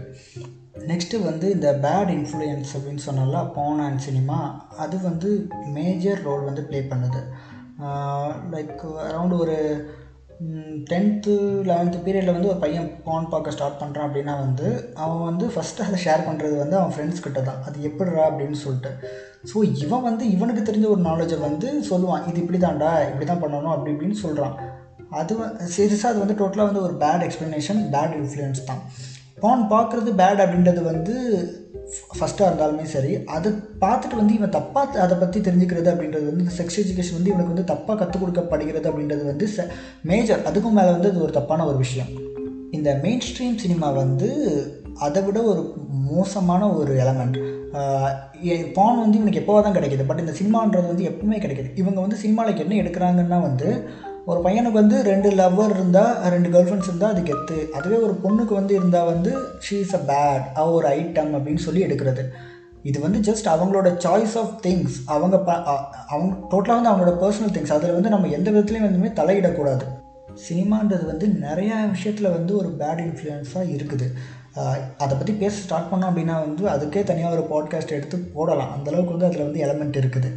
நெக்ஸ்ட்டு 0.78 1.24
வந்து 1.24 1.50
இந்த 1.50 1.78
பேட் 1.82 2.12
இன்ஃப்ளூயன்ஸ் 2.16 2.72
அப்படின்னு 2.76 3.04
சொன்னால 3.06 3.52
போன் 3.54 3.78
அண்ட் 3.78 3.98
சினிமா 3.98 4.68
அது 4.78 5.00
வந்து 5.02 5.48
மேஜர் 5.72 6.22
ரோல் 6.22 6.44
வந்து 6.44 6.62
ப்ளே 6.62 6.80
பண்ணுது. 6.80 7.20
லைக் 8.50 8.82
அரவுண்ட் 9.10 9.38
ஒரு 9.38 9.56
டென்த்து 10.90 11.34
லெவன்த்து 11.64 11.98
பீரியடில் 12.04 12.32
வந்து 12.32 12.48
ஒரு 12.48 12.58
பையன் 12.58 13.00
போன் 13.04 13.28
பார்க்க 13.28 13.50
ஸ்டார்ட் 13.50 13.80
பண்ணுறான் 13.80 14.06
அப்படின்னா 14.08 14.38
வந்து 14.38 14.92
அவன் 14.94 15.24
வந்து 15.24 15.46
ஃபஸ்ட்டு 15.46 15.82
அதை 15.82 15.98
ஷேர் 16.04 16.26
பண்ணுறது 16.26 16.56
வந்து 16.58 16.76
அவன் 16.76 16.94
ஃப்ரெண்ட்ஸ் 16.94 17.22
கிட்ட 17.22 17.40
தான் 17.40 17.62
அது 17.62 17.90
எப்படிரா 17.90 18.24
அப்படின்னு 18.30 18.52
சொல்லிட்டு. 18.52 18.90
ஸோ 19.52 19.84
இவன் 19.84 20.02
வந்து 20.02 20.30
இவனுக்கு 20.30 20.72
தெரிஞ்ச 20.72 20.88
ஒரு 20.88 21.02
நாலேஜை 21.02 21.38
வந்து 21.40 21.68
சொல்லுவான் 21.90 22.28
இது 22.28 22.40
இப்படி 22.40 22.58
தான்டா 22.58 23.08
இப்படி 23.08 23.24
தான் 23.24 23.42
பண்ணணும் 23.42 23.74
அப்படி 23.74 23.92
இப்படின்னு 23.92 24.12
சொல்கிறான் 24.12 24.56
அது 25.10 25.34
சீரியஸாக 25.76 26.12
அது 26.12 26.18
வந்து 26.18 26.34
டோட்டலாக 26.34 26.68
வந்து 26.70 26.82
ஒரு 26.82 26.94
பேட் 26.94 27.26
எக்ஸ்ப்ளனேஷன் 27.28 27.82
பேட் 27.92 28.16
இன்ஃப்ளூயன்ஸ் 28.20 28.64
தான். 28.64 28.82
பான் 29.40 29.70
பார்க்குறது 29.70 30.10
பேட் 30.12 30.42
அப்படின்றது 30.44 30.82
வந்து 30.82 31.14
ஃபஸ்ட்டாக 32.16 32.48
இருந்தாலுமே 32.50 32.84
சரி 32.94 33.12
அதை 33.36 33.50
பார்த்துட்டு 33.80 34.20
வந்து 34.20 34.34
இவன் 34.34 34.54
தப்பாக 34.56 35.02
அதை 35.04 35.16
பற்றி 35.22 35.40
தெரிஞ்சுக்கிறது 35.40 35.88
அப்படின்றது 35.92 36.28
வந்து 36.30 36.44
இந்த 36.44 36.54
செக்ஸ் 36.58 36.78
எஜுகேஷன் 36.82 37.16
வந்து 37.18 37.32
இவனுக்கு 37.32 37.54
வந்து 37.54 37.70
தப்பாக 37.72 37.96
கற்றுக் 37.98 38.22
கொடுக்கப்படுகிறது 38.22 38.88
அப்படின்றது 38.90 39.24
வந்து 39.24 39.48
ச 39.56 39.66
மேஜர் 40.02 40.44
அதுக்கும் 40.50 40.78
மேலே 40.78 40.90
வந்து 40.90 41.10
அது 41.10 41.22
ஒரு 41.22 41.32
தப்பான 41.38 41.66
ஒரு 41.66 41.78
விஷயம். 41.84 42.10
இந்த 42.70 42.90
மெயின் 43.02 43.24
ஸ்ட்ரீம் 43.26 43.58
சினிமா 43.64 43.90
வந்து 44.02 44.30
அதை 45.06 45.20
விட 45.22 45.38
ஒரு 45.42 45.62
மோசமான 46.10 46.62
ஒரு 46.80 46.94
எலமெண்ட் 47.04 47.38
பான் 48.76 49.00
வந்து 49.02 49.18
இவனுக்கு 49.18 49.40
எப்போவா 49.42 49.60
தான் 49.62 49.76
கிடைக்கிது 49.76 50.04
பட் 50.08 50.22
இந்த 50.24 50.34
சினிமான்றது 50.40 50.86
வந்து 50.92 51.08
எப்பவுமே 51.10 51.38
கிடைக்கிது. 51.44 51.70
இவங்க 51.82 51.98
வந்து 52.00 52.16
சினிமாவில் 52.16 52.62
என்ன 52.64 52.74
எடுக்கிறாங்கன்னா 52.82 53.38
வந்து 53.48 53.68
ஒரு 54.30 54.40
பையனுக்கு 54.44 54.80
வந்து 54.80 54.96
ரெண்டு 55.08 55.28
லவ்வர் 55.38 55.72
இருந்தால் 55.76 56.12
ரெண்டு 56.34 56.48
கேர்ள் 56.52 56.66
ஃப்ரெண்ட்ஸ் 56.68 56.90
இருந்தால் 56.90 57.12
அது 57.14 57.22
கெத்து. 57.30 57.56
அதுவே 57.78 57.96
ஒரு 58.04 58.14
பொண்ணுக்கு 58.22 58.54
வந்து 58.58 58.74
இருந்தால் 58.78 59.08
வந்து 59.12 59.30
ஷீ 59.64 59.76
இஸ் 59.84 59.94
அ 59.98 60.00
பேட் 60.10 60.44
அவ 60.60 60.66
ஒரு 60.78 60.86
ஐட்டம் 60.98 61.32
அப்படின்னு 61.36 61.62
சொல்லி 61.66 61.80
எடுக்கிறது. 61.86 62.22
இது 62.90 62.98
வந்து 63.04 63.18
ஜஸ்ட் 63.28 63.48
அவங்களோட 63.54 63.90
சாய்ஸ் 64.04 64.36
ஆஃப் 64.42 64.54
திங்ஸ் 64.66 64.96
அவங்க 65.14 65.36
ப 65.48 65.52
அவங்க 66.14 66.32
டோட்டலாக 66.52 66.78
வந்து 66.78 66.90
அவங்களோட 66.92 67.14
பர்சனல் 67.24 67.54
திங்ஸ் 67.56 67.74
அதில் 67.76 67.96
வந்து 67.98 68.12
நம்ம 68.14 68.30
எந்த 68.38 68.48
விதத்துலையும் 68.54 68.86
வந்துமே 68.88 69.10
தலையிடக்கூடாது. 69.20 69.84
சினிமான்றது 70.48 71.04
வந்து 71.12 71.26
நிறையா 71.46 71.76
விஷயத்தில் 71.94 72.34
வந்து 72.36 72.52
ஒரு 72.60 72.70
பேட் 72.80 73.02
இன்ஃப்ளூயன்ஸாக 73.06 73.70
இருக்குது. 73.76 74.08
அதை 75.02 75.14
பற்றி 75.16 75.32
பேச 75.42 75.54
ஸ்டார்ட் 75.64 75.90
பண்ணோம் 75.92 76.10
அப்படின்னா 76.10 76.34
வந்து 76.46 76.64
அதுக்கே 76.74 77.02
தனியாக 77.10 77.36
ஒரு 77.36 77.44
பாட்காஸ்ட் 77.52 77.96
எடுத்து 77.98 78.18
போடலாம். 78.36 78.72
அந்தளவுக்கு 78.76 79.14
வந்து 79.16 79.28
அதில் 79.30 79.46
வந்து 79.48 79.64
எலமெண்ட் 79.66 80.00
இருக்குது. 80.02 80.30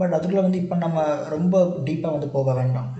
பட் 0.00 0.14
அதுக்குள்ளே 0.16 0.42
வந்து 0.46 0.62
இப்போ 0.64 0.76
நம்ம 0.86 1.04
ரொம்ப 1.34 1.62
டீப்பாக 1.86 2.14
வந்து 2.16 2.30
போக 2.36 2.52
வேண்டாம். 2.60 2.90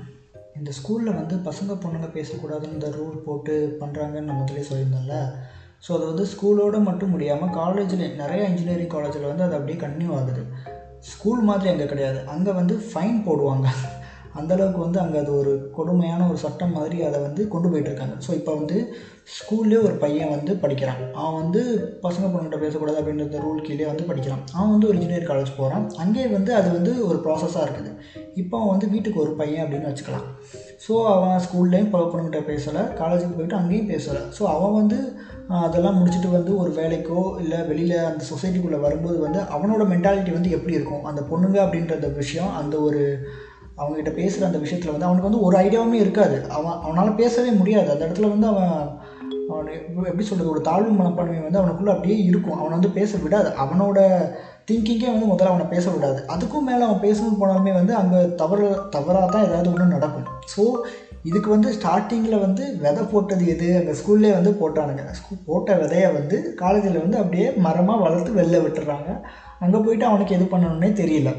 இந்த 0.59 0.71
ஸ்கூலில் 0.71 1.15
வந்து 1.15 1.37
பசங்க 1.37 1.73
பொண்ணுங்க 1.85 2.09
பேசக்கூடாதுன்னு 2.17 2.73
இந்த 2.73 2.89
ரூல் 2.89 3.17
போட்டு 3.25 3.77
பண்ணுறாங்கன்னு 3.81 4.29
நான் 4.29 4.37
முதலே 4.37 4.61
சொல்லியிருந்தேன்ல 4.61 5.17
ஸோ 5.85 5.93
அது 5.93 6.07
வந்து 6.07 6.25
ஸ்கூலோடு 6.25 6.79
மட்டும் 6.81 7.11
முடியாமல் 7.11 7.51
காலேஜில் 7.51 8.15
நிறைய 8.15 8.49
இன்ஜினியரிங் 8.49 8.95
காலேஜில் 8.95 9.29
வந்து 9.31 9.43
அது 9.43 9.55
அப்படியே 9.55 9.79
கன்டினியூ 9.79 10.13
ஆகுது. 10.15 10.43
ஸ்கூல் 11.01 11.41
மாதிரி 11.41 11.69
அங்கே 11.71 11.87
கிடையாது. 11.87 12.27
அங்கே 12.27 12.51
வந்து 12.51 12.75
ஃபைன் 12.77 13.19
போடுவாங்க. 13.27 13.67
அந்தளவுக்கு 14.41 14.81
வந்து 14.87 14.99
அங்கே 15.03 15.19
அது 15.23 15.33
ஒரு 15.41 15.53
கொடுமையான 15.77 16.27
ஒரு 16.31 16.39
சட்டம் 16.47 16.75
மாதிரி 16.79 16.99
அதை 17.09 17.19
வந்து 17.27 17.43
கொண்டு 17.55 17.71
போயிட்டுருக்காங்க. 17.71 18.17
ஸோ 18.27 18.31
இப்போ 18.41 18.53
வந்து 18.61 18.79
ஸ்கூல்லேயே 19.37 19.81
ஒரு 19.87 19.95
பையன் 20.03 20.33
வந்து 20.35 20.53
படிக்கிறான். 20.63 21.01
அவன் 21.21 21.39
வந்து 21.41 21.63
பசங்க 22.05 22.27
பொண்ணுகிட்ட 22.33 22.59
பேசக்கூடாது 22.63 23.01
அப்படின்ற 23.01 23.41
ரூல் 23.47 23.65
கீழே 23.67 23.87
வந்து 23.91 24.05
படிக்கிறான். 24.11 24.43
அவன் 24.57 24.73
வந்து 24.75 24.89
ஒரு 24.91 24.97
இன்ஜினியர் 24.99 25.29
காலேஜ் 25.31 25.57
போகிறான் 25.59 25.85
அங்கேயே 26.03 26.29
வந்து 26.37 26.53
அது 26.59 26.69
வந்து 26.77 26.93
ஒரு 27.09 27.19
ப்ராசஸாக 27.25 27.65
இருக்குது. 27.67 27.91
இப்போ 28.43 28.55
அவன் 28.59 28.73
வந்து 28.75 28.89
வீட்டுக்கு 28.95 29.23
ஒரு 29.25 29.33
பையன் 29.41 29.63
அப்படின்னு 29.65 29.91
வச்சுக்கலாம். 29.91 30.29
ஸோ 30.85 30.95
அவன் 31.15 31.43
ஸ்கூல்லேயும் 31.47 31.91
பொண்ணுகிட்ட 31.95 32.41
பேசலை 32.51 32.85
காலேஜுக்கு 33.01 33.37
போயிட்டு 33.39 33.59
அங்கேயும் 33.61 33.91
பேசலை. 33.93 34.23
ஸோ 34.39 34.43
அவன் 34.55 34.79
வந்து 34.81 34.99
அதெல்லாம் 35.67 35.99
முடிச்சுட்டு 35.99 36.31
வந்து 36.37 36.53
ஒரு 36.63 36.71
வேலைக்கோ 36.79 37.21
இல்லை 37.43 37.59
வெளியில் 37.69 37.95
அந்த 38.09 38.23
சொசைட்டிக்குள்ளே 38.31 38.81
வரும்போது 38.87 39.19
வந்து 39.27 39.41
அவனோட 39.57 39.85
மென்டாலிட்டி 39.93 40.33
வந்து 40.35 40.51
எப்படி 40.57 40.77
இருக்கும்? 40.79 41.05
அந்த 41.11 41.21
பொண்ணுங்க 41.31 41.59
அப்படின்றத 41.67 42.11
விஷயம் 42.23 42.51
அந்த 42.61 42.75
ஒரு 42.89 43.03
அவங்ககிட்ட 43.79 44.13
பேசுகிற 44.21 44.47
அந்த 44.47 44.61
விஷயத்தில் 44.65 44.95
வந்து 44.95 45.09
அவனுக்கு 45.09 45.29
வந்து 45.31 45.45
ஒரு 45.47 45.57
ஐடியாவுமே 45.65 45.99
இருக்காது. 46.05 46.37
அவன் 46.59 46.79
அவனால் 46.85 47.19
பேசவே 47.23 47.51
முடியாது. 47.61 47.89
அந்த 47.95 48.07
இடத்துல 48.07 48.31
வந்து 48.35 48.49
அவன் 48.53 48.75
அவன் 49.53 49.69
எப்படி 50.11 50.25
சொல்கிறது 50.29 50.53
ஒரு 50.55 50.63
தாழ்வு 50.69 50.91
மனப்பான்மை 50.97 51.41
வந்து 51.45 51.61
அவனுக்குள்ளே 51.61 51.93
அப்படியே 51.95 52.17
இருக்கும். 52.31 52.59
அவனை 52.59 52.73
வந்து 52.77 52.97
பேச 52.99 53.11
விடாது. 53.23 53.51
அவனோட 53.65 53.99
திங்கிங்கே 54.69 55.09
வந்து 55.13 55.29
முதல்ல 55.31 55.53
அவனை 55.53 55.67
பேச 55.75 55.85
விடாது. 55.91 56.19
அதுக்கும் 56.35 56.67
மேலே 56.69 56.83
அவன் 56.87 57.05
பேசணும்னு 57.05 57.41
போனாலுமே 57.43 57.73
வந்து 57.73 57.93
அங்கே 57.95 58.19
தவறு 58.35 58.67
தவறாக 58.97 59.29
தான் 59.35 59.47
ஏதாவது 59.49 59.71
ஒன்று 59.73 59.95
நடக்கும். 59.97 60.27
ஸோ 60.55 60.65
இதுக்கு 61.29 61.49
வந்து 61.51 61.69
ஸ்டார்டிங்கில் 61.77 62.43
வந்து 62.45 62.65
விதை 62.83 63.05
போட்டது 63.13 63.45
எது? 63.55 63.69
அங்கே 63.79 63.95
ஸ்கூல்லே 64.01 64.33
வந்து 64.39 64.51
போட்டானுங்க. 64.61 65.05
ஸ்கூல் 65.19 65.47
போட்ட 65.47 65.75
விதையை 65.75 66.11
வந்து 66.19 66.37
காலேஜில் 66.63 67.03
வந்து 67.05 67.19
அப்படியே 67.23 67.47
மரமாக 67.67 68.03
வளர்த்து 68.05 68.39
வெளில 68.41 68.61
விட்டுறாங்க. 68.65 69.09
அங்கே 69.65 69.79
போயிட்டு 69.87 70.07
அவனுக்கு 70.11 70.37
எது 70.37 70.47
பண்ணணுன்னே 70.53 70.91
தெரியல. 71.03 71.33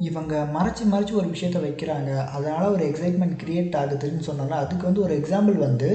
இவங்க 0.00 0.34
மறைச்சி 0.56 0.84
மறைச்சி 0.92 1.12
ஒரு 1.20 1.28
விஷயத்த 1.34 1.58
வைக்கிறாங்க. 1.64 2.10
அதனால் 2.36 2.72
ஒரு 2.74 2.84
எக்ஸைட்மெண்ட் 2.90 3.36
க்ரியேட் 3.42 3.76
ஆகுதுன்னு 3.80 4.26
சொன்னால 4.28 4.58
அதுக்கு 4.64 4.84
வந்து 4.86 5.04
ஒரு 5.06 5.14
எக்ஸாம்பிள் 5.20 5.56
வந்து 5.66 5.90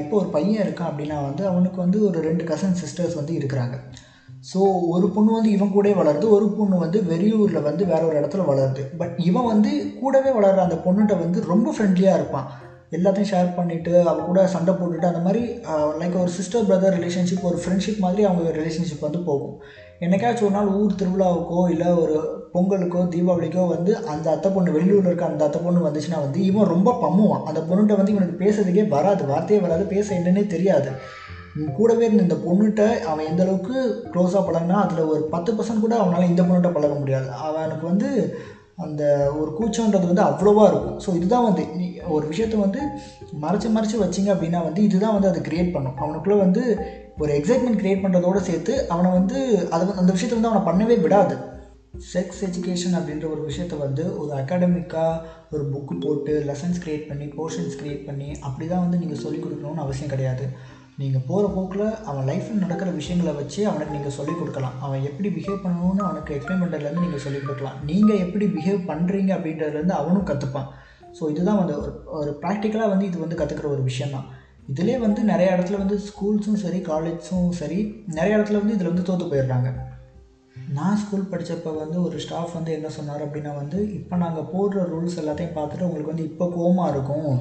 இப்போ 0.00 0.14
ஒரு 0.16 0.28
பையன் 0.28 0.62
இருக்கான் 0.66 0.90
அப்படின்னா 0.90 1.16
வந்து 1.28 1.42
அவனுக்கு 1.50 1.78
வந்து 1.84 1.98
ஒரு 2.08 2.18
ரெண்டு 2.28 2.44
கசன் 2.50 2.78
சிஸ்டர்ஸ் 2.82 3.18
வந்து 3.20 3.32
இருக்கிறாங்க. 3.38 3.74
ஸோ 4.44 4.60
ஒரு 4.94 5.06
பொண்ணு 5.14 5.30
வந்து 5.36 5.50
இவன் 5.56 5.74
கூட 5.76 5.88
வளருது 5.98 6.26
ஒரு 6.36 6.46
பொண்ணு 6.56 6.76
வந்து 6.84 6.98
வெளியூரில் 7.10 7.66
வந்து 7.68 7.82
வேற 7.92 8.00
ஒரு 8.06 8.16
இடத்துல 8.20 8.44
வளருது. 8.50 8.82
பட் 9.00 9.14
இவன் 9.28 9.50
வந்து 9.52 9.70
கூடவே 10.00 10.30
வளர்கிற 10.38 10.62
அந்த 10.66 10.78
பொண்ணுகிட்ட 10.86 11.16
வந்து 11.24 11.40
ரொம்ப 11.52 11.72
ஃப்ரெண்ட்லியாக 11.76 12.18
இருப்பான். 12.20 12.48
எல்லாத்தையும் 12.92 13.30
ஷேர் 13.30 13.48
பண்ணிவிட்டு 13.56 13.92
அவ 14.10 14.18
கூட 14.22 14.40
சண்டை 14.46 14.72
போட்டுட்டு 14.74 15.06
அந்த 15.06 15.20
மாதிரி 15.20 15.42
லைக் 16.00 16.16
ஒரு 16.22 16.30
சிஸ்டர் 16.30 16.66
பிரதர் 16.68 16.96
ரிலேஷன்ஷிப் 16.98 17.46
ஒரு 17.50 17.58
ஃப்ரெண்ட்ஷிப் 17.62 18.02
மாதிரி 18.04 18.22
அவங்க 18.28 18.52
ரிலேஷன்ஷிப் 18.58 19.06
வந்து 19.06 19.20
போகும். 19.20 19.54
என்னைக்காச்சும் 20.00 20.42
ஒரு 20.42 20.50
நாள் 20.50 20.66
ஊர் 20.66 20.98
திருவிழாவுக்கோ 21.02 21.70
இல்லை 21.70 21.86
ஒரு 21.86 22.16
பொங்கலுக்கோ 22.54 23.00
தீபாவளிக்கோ 23.14 23.68
வந்து 23.68 24.04
அந்த 24.04 24.30
அத்தை 24.30 24.52
பொண்ணு 24.52 24.70
வெளியூரில் 24.72 25.06
இருக்க 25.06 25.24
அந்த 25.24 25.44
அத்தை 25.44 25.62
பொண்ணு 25.62 25.86
வந்துச்சுன்னா 25.88 26.18
வந்து 26.20 26.44
இவன் 26.44 26.68
ரொம்ப 26.68 26.90
பம்முவான். 27.02 27.44
அந்த 27.44 27.60
பொண்ணுகிட்ட 27.60 27.96
வந்து 27.96 28.12
இவனுக்கு 28.12 28.44
பேசுறதுக்கே 28.44 28.88
வராது. 28.88 29.24
வார்த்தையே 29.26 29.62
வராது. 29.62 29.84
பேச 29.84 30.14
என்னன்னே 30.14 30.46
தெரியாது. 30.46 30.90
கூடவே 31.74 32.04
இருந்த 32.04 32.22
இந்த 32.22 32.34
பொண்ணுகிட்ட 32.34 32.98
அவன் 33.00 33.26
எந்த 33.26 33.42
அளவுக்கு 33.42 33.76
க்ளோஸாக 34.12 34.42
பழகினா 34.48 34.76
அதில் 34.84 34.98
ஒரு 34.98 35.22
பத்து 35.30 35.52
பர்சன்ட் 35.52 35.80
கூட 35.80 35.96
அவனால் 35.96 36.28
இந்த 36.28 36.42
பொண்ணுகிட்ட 36.42 36.72
பழக 36.72 36.94
முடியாது. 36.94 37.30
அவனுக்கு 37.30 37.86
வந்து 37.86 38.10
அந்த 38.84 39.02
ஒரு 39.40 39.50
கூச்சன்றது 39.58 40.10
வந்து 40.10 40.24
அவ்வளோவா 40.28 40.64
இருக்கும். 40.70 40.98
ஸோ 41.04 41.10
இதுதான் 41.18 41.46
வந்து 41.48 41.62
நீ 41.78 41.86
ஒரு 42.16 42.24
விஷயத்த 42.32 42.56
வந்து 42.64 42.80
மறைச்சி 43.44 43.68
மறைச்சி 43.76 43.96
வச்சிங்க 44.02 44.30
அப்படின்னா 44.34 44.60
வந்து 44.68 44.80
இதுதான் 44.88 45.16
வந்து 45.16 45.30
அதை 45.32 45.40
க்ரியேட் 45.48 45.74
பண்ணும். 45.76 45.98
அவனுக்குள்ளே 46.04 46.38
வந்து 46.44 46.62
ஒரு 47.22 47.32
எக்ஸைட்மெண்ட் 47.40 47.80
க்ரியேட் 47.82 48.02
பண்ணுறதோடு 48.04 48.40
சேர்த்து 48.48 48.72
அவனை 48.94 49.10
வந்து 49.18 49.38
அதை 49.74 49.86
அந்த 50.02 50.10
விஷயத்தை 50.16 50.36
வந்து 50.38 50.50
அவனை 50.52 50.64
பண்ணவே 50.68 50.96
விடாது. 51.04 51.36
செக்ஸ் 52.12 52.40
எஜுகேஷன் 52.46 52.96
அப்படின்ற 52.98 53.26
ஒரு 53.34 53.42
விஷயத்த 53.50 53.74
வந்து 53.84 54.04
ஒரு 54.22 54.32
அகாடமிக்காக 54.40 55.20
ஒரு 55.54 55.64
புக்கு 55.72 55.94
போட்டு 56.04 56.32
லெசன்ஸ் 56.48 56.80
க்ரியேட் 56.82 57.06
பண்ணி 57.10 57.26
போர்ஷன்ஸ் 57.36 57.76
க்ரியேட் 57.80 58.06
பண்ணி 58.08 58.28
அப்படி 58.48 58.66
தான் 58.72 58.84
வந்து 58.84 59.00
நீங்கள் 59.02 59.22
சொல்லிக் 59.24 59.44
கொடுக்கணும்னு 59.44 59.84
அவசியம் 59.84 60.12
கிடையாது. 60.14 60.46
நீங்கள் 61.00 61.24
போகிற 61.28 61.46
போக்கில் 61.54 61.86
அவன் 62.10 62.26
லைஃப்பில் 62.28 62.62
நடக்கிற 62.62 62.90
விஷயங்களை 62.98 63.32
வச்சு 63.38 63.60
அவனுக்கு 63.70 63.96
நீங்கள் 63.96 64.14
சொல்லிக் 64.18 64.38
கொடுக்கலாம். 64.40 64.76
அவன் 64.84 65.02
எப்படி 65.08 65.28
பிஹேவ் 65.34 65.64
பண்ணணும்னு 65.64 66.02
அவனுக்கு 66.06 66.34
எக்ஸ்பிளைன் 66.36 66.62
பண்ணுறதுலேருந்து 66.62 67.04
நீங்கள் 67.06 67.24
சொல்லிக் 67.24 67.44
கொடுக்கலாம். 67.44 67.76
நீங்கள் 67.90 68.22
எப்படி 68.24 68.46
பிஹேவ் 68.54 68.80
பண்ணுறீங்க 68.90 69.32
அப்படின்றதுலேருந்து 69.36 69.96
அவனும் 70.00 70.28
கற்றுப்பான் 70.30 70.70
ஸோ 71.18 71.28
இதுதான் 71.32 71.60
வந்து 71.60 71.74
ஒரு 71.82 71.92
ஒரு 72.20 72.30
ப்ராக்டிக்கலாக 72.42 72.92
வந்து 72.92 73.08
இது 73.10 73.18
வந்து 73.24 73.38
கற்றுக்கிற 73.40 73.68
ஒரு 73.74 73.82
விஷயம் 73.90 74.14
தான் 74.16 74.26
இதிலே 74.72 74.96
வந்து 75.04 75.20
நிறைய 75.32 75.48
இடத்துல 75.56 75.78
வந்து 75.82 75.96
ஸ்கூல்ஸும் 76.08 76.62
சரி 76.64 76.80
காலேஜ்ஸும் 76.88 77.50
சரி 77.60 77.78
நிறைய 78.18 78.38
இடத்துல 78.38 78.60
வந்து 78.62 78.76
இதில் 78.76 78.92
வந்து 78.92 79.06
தோற்று 79.08 79.30
போயிடுறாங்க. 79.32 79.68
நான் 80.74 80.98
ஸ்கூல் 81.00 81.28
படிச்சப்போ 81.30 81.70
வந்து 81.76 82.02
ஒரு 82.02 82.16
ஸ்டாஃப் 82.18 82.54
வந்து 82.54 82.70
என்ன 82.72 82.88
சொன்னார் 82.88 83.24
அப்படின்னா 83.24 83.52
வந்து 83.58 83.78
இப்போ 83.92 84.16
நாங்கள் 84.16 84.48
போடுற 84.52 84.80
ரூல்ஸ் 84.92 85.18
எல்லாத்தையும் 85.22 85.54
பார்த்துட்டு 85.58 85.86
உங்களுக்கு 85.88 86.12
வந்து 86.12 86.24
இப்போ 86.24 86.46
கோமா 86.56 86.84
இருக்கும். 86.92 87.36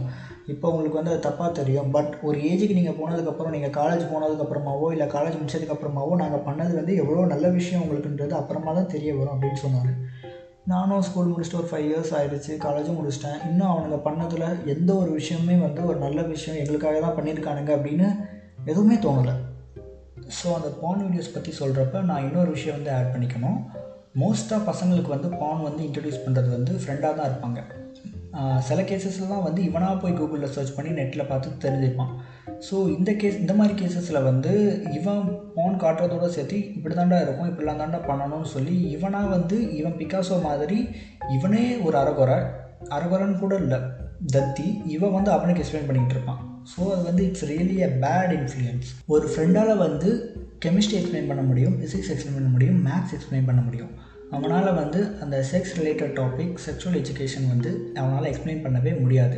இப்போ 0.47 0.65
உங்களுக்கு 0.69 0.99
வந்து 0.99 1.13
அது 1.13 1.25
தப்பாக 1.27 1.51
தெரியும். 1.51 1.89
பட் 1.95 2.11
ஒரு 2.21 2.37
ஏஜுக்கு 2.49 2.77
நீங்கள் 2.79 2.97
போனதுக்கப்புறம் 2.99 3.49
நீங்கள் 3.49 3.73
காலேஜ் 3.77 4.03
போனதுக்கப்புறமாவோ 4.11 4.89
இல்லை 4.91 5.07
காலேஜ் 5.07 5.39
முடிச்சதுக்கப்புறமாவோ 5.39 6.13
நாங்கள் 6.21 6.45
பண்ணது 6.49 6.75
வந்து 6.75 6.95
எவ்வளோ 6.95 7.25
நல்ல 7.33 7.49
விஷயம் 7.49 7.83
உங்களுக்குன்றது 7.85 8.35
அப்புறமா 8.41 8.73
தான் 8.73 8.91
தெரிய 8.93 9.15
வரும் 9.15 9.33
அப்படின்னு 9.35 9.63
சொன்னார். 9.65 9.91
நானும் 10.67 11.01
ஸ்கூல் 11.01 11.31
முடிச்சுட்டு 11.31 11.59
ஒரு 11.61 11.71
ஃபைவ் 11.71 11.87
இயர்ஸ் 11.89 12.13
ஆகிடுச்சு 12.19 12.53
காலேஜும் 12.67 12.99
முடிச்சிட்டேன். 12.99 13.41
இன்னும் 13.49 13.71
அவனுங்க 13.71 13.99
பண்ணதில் 14.07 14.47
எந்த 14.65 14.95
ஒரு 14.95 15.11
விஷயமே 15.11 15.57
வந்து 15.65 15.81
ஒரு 15.85 15.99
நல்ல 16.05 16.21
விஷயம் 16.21 16.61
எங்களுக்காக 16.61 16.99
தான் 16.99 17.17
பண்ணியிருக்கானுங்க 17.19 17.73
அப்படின்னு 17.77 18.07
எதுவுமே 18.65 18.95
தோணலை. 18.95 19.35
ஸோ 20.37 20.47
அந்த 20.57 20.69
பான் 20.81 21.01
வீடியோஸ் 21.05 21.33
பற்றி 21.33 21.51
சொல்கிறப்ப 21.61 22.01
நான் 22.09 22.25
இன்னொரு 22.27 22.49
விஷயம் 22.55 22.77
வந்து 22.77 22.91
ஆட் 22.97 23.11
பண்ணிக்கணும். 23.13 23.57
மோஸ்ட்டாக 24.21 24.61
பசங்களுக்கு 24.69 25.11
வந்து 25.15 25.29
பான் 25.41 25.65
வந்து 25.67 25.81
இன்ட்ரடியூஸ் 25.87 26.23
பண்ணுறது 26.25 26.49
வந்து 26.57 26.73
ஃப்ரெண்டாக 26.81 27.13
தான் 27.17 27.29
இருப்பாங்க. 27.31 27.61
சில 28.67 28.79
கேசஸ்லாம் 28.87 29.45
வந்து 29.47 29.61
இவனாக 29.67 29.95
போய் 30.01 30.15
கூகுளில் 30.19 30.53
சர்ச் 30.55 30.73
பண்ணி 30.77 30.91
நெட்டில் 30.97 31.29
பார்த்து 31.29 31.49
தெரிஞ்சுப்பான். 31.65 32.11
ஸோ 32.67 32.75
இந்த 32.95 33.11
கேஸ் 33.21 33.39
இந்த 33.43 33.53
மாதிரி 33.59 33.73
கேசஸில் 33.81 34.27
வந்து 34.29 34.53
இவன் 34.97 35.21
பான் 35.57 35.79
காட்டுறதோட 35.83 36.27
சேர்த்து 36.37 36.57
இப்படி 36.77 36.95
தாண்டா 36.95 37.19
இருக்கும் 37.25 37.49
இப்படிலாம் 37.51 37.81
தாண்டா 37.83 37.99
பண்ணணும்னு 38.09 38.49
சொல்லி 38.55 38.75
இவனாக 38.95 39.33
வந்து 39.35 39.59
இவன் 39.79 39.99
பிகாசோ 40.01 40.37
மாதிரி 40.49 40.79
இவனே 41.37 41.65
ஒரு 41.85 41.97
அரகுரை 42.03 42.39
அறகுறைன்னு 42.97 43.41
கூட 43.43 43.55
இல்லை 43.65 43.79
தத்தி 44.35 44.67
இவன் 44.95 45.15
வந்து 45.17 45.31
அவனுக்கு 45.37 45.63
எக்ஸ்பிளைன் 45.63 45.89
பண்ணிக்கிட்டு 45.89 46.17
இருப்பான். 46.17 46.41
ஸோ 46.71 46.81
அது 46.93 47.03
வந்து 47.09 47.23
it's 47.27 47.45
really 47.51 47.77
a 47.87 47.91
bad 48.03 48.33
influence 48.37 48.89
ஒரு 49.13 49.25
ஃப்ரெண்டால் 49.31 49.73
வந்து 49.85 50.09
கெமிஸ்ட்ரி 50.65 50.97
எக்ஸ்பிளைன் 50.99 51.29
பண்ண 51.31 51.43
முடியும் 51.49 51.75
ஃபிசிக்ஸ் 51.79 52.11
எக்ஸ்பிளைன் 52.13 52.37
பண்ண 52.39 52.49
முடியும் 52.55 52.79
மேக்ஸ் 52.87 53.13
எக்ஸ்பிளைன் 53.17 53.47
பண்ண 53.49 53.61
முடியும். 53.67 53.91
அவனால் 54.35 54.77
வந்து 54.79 54.99
அந்த 55.23 55.35
sex 55.51 55.73
related 55.79 56.15
topic 56.19 56.55
sexual 56.65 56.97
education 57.01 57.47
வந்து 57.53 57.71
அவனால் 57.99 58.29
எக்ஸ்பிளைன் 58.31 58.63
பண்ணவே 58.65 58.93
முடியாது. 59.03 59.37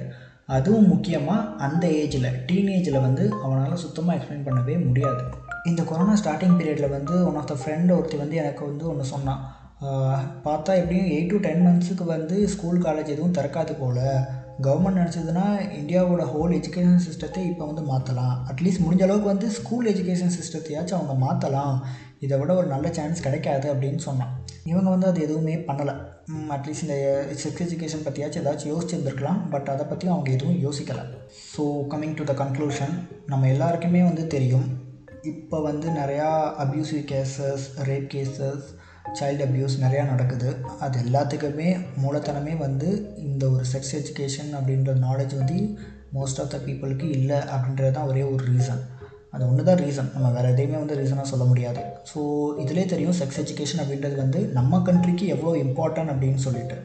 அதுவும் 0.57 0.89
முக்கியமாக 0.93 1.47
அந்த 1.65 1.85
ஏஜில் 2.01 2.29
டீனேஜில் 2.49 3.03
வந்து 3.07 3.23
அவனால் 3.45 3.81
சுத்தமாக 3.83 4.17
எக்ஸ்பிளைன் 4.17 4.47
பண்ணவே 4.47 4.75
முடியாது. 4.87 5.23
இந்த 5.71 5.81
கொரோனா 5.91 6.13
ஸ்டார்டிங் 6.21 6.57
பீரியடில் 6.59 6.95
வந்து 6.97 7.15
ஒன் 7.29 7.39
ஆஃப் 7.41 7.51
த 7.51 7.57
ஃப்ரெண்ட் 7.61 7.93
ஒருத்தி 7.97 8.17
வந்து 8.23 8.35
எனக்கு 8.43 8.63
வந்து 8.69 8.85
ஒன்று 8.91 9.11
சொன்னான் 9.13 9.41
பார்த்தா 10.45 10.71
எப்படியும் 10.81 11.09
எயிட் 11.15 11.31
டு 11.33 11.39
டென் 11.47 11.63
மந்த்ஸுக்கு 11.65 12.05
வந்து 12.15 12.35
ஸ்கூல் 12.53 12.83
காலேஜ் 12.85 13.13
எதுவும் 13.15 13.35
திறக்காது 13.39 13.73
போல். 13.81 14.03
கவர்மெண்ட் 14.65 14.99
நினச்சதுன்னா 14.99 15.45
இந்தியாவோட 15.79 16.23
ஹோல் 16.33 16.53
எஜுகேஷன் 16.57 17.03
சிஸ்டத்தை 17.07 17.41
இப்போ 17.49 17.63
வந்து 17.65 17.83
மாற்றலாம் 17.89 18.35
அட்லீஸ்ட் 18.51 18.83
முடிஞ்ச 18.85 19.03
அளவுக்கு 19.07 19.31
வந்து 19.33 19.47
ஸ்கூல் 19.57 19.89
எஜுகேஷன் 19.91 20.33
சிஸ்டத்தையாச்சும் 20.37 20.97
அவங்க 20.99 21.15
மாற்றலாம் 21.25 21.75
இதை 22.25 22.35
விட 22.39 22.51
ஒரு 22.55 22.67
நல்ல 22.67 22.87
சான்ஸ் 22.97 23.23
கிடைக்காது 23.25 23.67
அப்படின்னு 23.73 24.01
சொன்னான். 24.05 24.31
இவங்க 24.71 24.89
வந்து 24.89 25.07
அது 25.07 25.19
எதுவுமே 25.21 25.55
பண்ணலை. 25.67 25.95
அட்லீஸ்ட் 26.55 26.85
இந்த 26.85 26.97
செக்ஸ் 27.43 27.63
எஜுகேஷன் 27.65 28.05
பற்றியாச்சும் 28.05 28.43
ஏதாச்சும் 28.43 28.71
யோசிச்சுருந்துருக்கலாம். 28.73 29.39
பட் 29.49 29.69
அதை 29.73 29.85
பற்றியும் 29.85 30.15
அவங்க 30.15 30.31
எதுவும் 30.31 30.59
யோசிக்கலை. 30.65 31.05
So 31.53 31.63
coming 31.93 32.17
to 32.21 32.25
the 32.31 32.35
conclusion 32.43 32.95
நம்ம 33.25 33.47
எல்லாருக்குமே 33.47 34.01
வந்து 34.09 34.25
தெரியும். 34.35 34.67
இப்போ 35.33 35.57
வந்து 35.69 35.87
நிறையா 36.01 36.31
abusive 36.63 37.03
cases 37.11 37.67
rape 37.89 38.09
cases 38.15 38.67
child 39.19 39.43
abuse 39.45 39.75
நிறையா 39.83 40.03
நடக்குது. 40.11 40.49
அது 40.85 40.97
எல்லாத்துக்குமே 41.05 41.69
மூலத்தனமே 42.03 42.53
வந்து 42.65 42.89
இந்த 43.27 43.43
ஒரு 43.55 43.65
செக்ஸ் 43.73 43.95
எஜுகேஷன் 43.99 44.51
அப்படின்ற 44.59 44.93
நாலேஜ் 45.07 45.33
வந்து 45.41 45.57
மோஸ்ட் 46.17 46.41
ஆஃப் 46.43 46.51
த 46.53 46.59
பீப்புளுக்கு 46.67 47.07
இல்லை 47.17 47.39
அப்படின்றது 47.53 47.91
தான் 47.97 48.09
ஒரே 48.11 48.23
ஒரு 48.33 48.43
ரீசன் 48.51 48.83
அது 49.35 49.43
ஒன்று 49.49 49.63
தான் 49.69 49.81
ரீசன் 49.85 50.11
நம்ம 50.13 50.27
வேறு 50.35 50.51
எதையுமே 50.53 50.77
வந்து 50.81 50.97
ரீசனாக 50.99 51.31
சொல்ல 51.31 51.45
முடியாது. 51.49 51.81
ஸோ 52.11 52.19
இதிலே 52.63 52.85
தெரியும் 52.93 53.17
செக்ஸ் 53.19 53.39
எஜுகேஷன் 53.41 53.81
அப்படின்றது 53.83 54.15
வந்து 54.23 54.39
நம்ம 54.57 54.79
கண்ட்ரிக்கு 54.87 55.25
எவ்வளோ 55.35 55.51
இம்பார்ட்டன்ட் 55.63 56.11
அப்படின்னு 56.13 56.41
சொல்லிட்டு. 56.45 56.77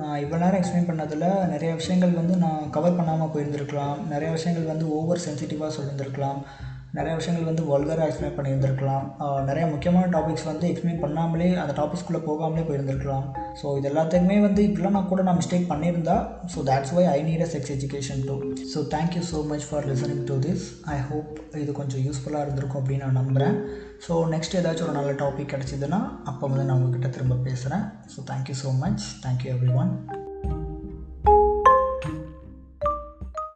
நான் 0.00 0.18
இவ்வளோ 0.22 0.40
நேரம் 0.42 0.60
எக்ஸ்பிளைன் 0.60 0.88
பண்ணதில் 0.88 1.26
நிறைய 1.52 1.70
விஷயங்கள் 1.80 2.18
வந்து 2.20 2.34
நான் 2.44 2.70
கவர் 2.76 2.98
பண்ணாமல் 2.98 3.30
போயிருந்திருக்கலாம். 3.34 3.96
நிறைய 4.12 4.30
விஷயங்கள் 4.36 4.70
வந்து 4.72 4.86
ஓவர் 4.96 5.24
சென்சிட்டிவாக 5.26 5.70
சொல்லியிருந்திருக்கலாம். 5.76 6.40
நிறைய 6.98 7.12
விஷயங்கள் 7.18 7.48
வந்து 7.48 7.64
வல்கராக 7.70 8.06
எக்ஸ்பிளைன் 8.08 8.36
பண்ணியிருந்திருக்கலாம். 8.36 9.04
நிறைய 9.48 9.64
முக்கியமான 9.72 10.04
டாபிக்ஸ் 10.14 10.46
வந்து 10.50 10.66
எக்ஸ்பிளைன் 10.70 11.02
பண்ணாமலே 11.04 11.48
அந்த 11.62 11.72
டாபிக்ஸ்குள்ளே 11.80 12.20
போகாமலே 12.28 12.64
போயிருந்திருக்கலாம். 12.68 13.26
ஸோ 13.60 13.66
இது 13.78 13.88
எல்லாத்துக்குமே 13.90 14.38
வந்து 14.46 14.60
இப்படிலாம் 14.68 14.96
நான் 14.96 15.10
கூட 15.12 15.22
நான் 15.28 15.38
மிஸ்டேக் 15.40 15.68
பண்ணியிருந்தா 15.72 16.16
so 16.54 16.64
that's 16.70 16.94
why 16.96 17.04
I 17.14 17.18
need 17.28 17.44
a 17.46 17.50
sex 17.54 17.72
education 17.76 18.22
too 18.28 18.36
so 18.74 18.80
thank you 18.94 19.22
so 19.32 19.40
much 19.52 19.66
for 19.70 19.88
listening 19.90 20.24
to 20.30 20.36
this 20.46 20.66
I 20.96 20.98
hope 21.10 21.30
இது 21.64 21.72
கொஞ்சம் 21.80 22.04
யூஸ்ஃபுல்லாக 22.06 22.44
இருந்திருக்கும் 22.46 22.82
அப்படின்னு 22.82 23.04
நான் 23.06 23.20
நம்புகிறேன் 23.20 23.56
ஸோ 24.06 24.14
நெக்ஸ்ட் 24.34 24.56
ஏதாச்சும் 24.60 24.88
ஒரு 24.88 24.96
நல்ல 24.98 25.12
டாபிக் 25.24 25.52
கிடச்சிதுன்னா 25.54 26.00
அப்போ 26.30 26.42
வந்து 26.48 26.66
நான் 26.70 26.78
உங்ககிட்ட 26.78 27.10
திரும்ப 27.16 27.40
பேசுகிறேன் 27.48 27.84
so 28.14 28.28
thank you 28.32 28.56
so 28.64 28.72
much 28.84 29.04
thank you 29.26 29.50
everyone 29.82 29.92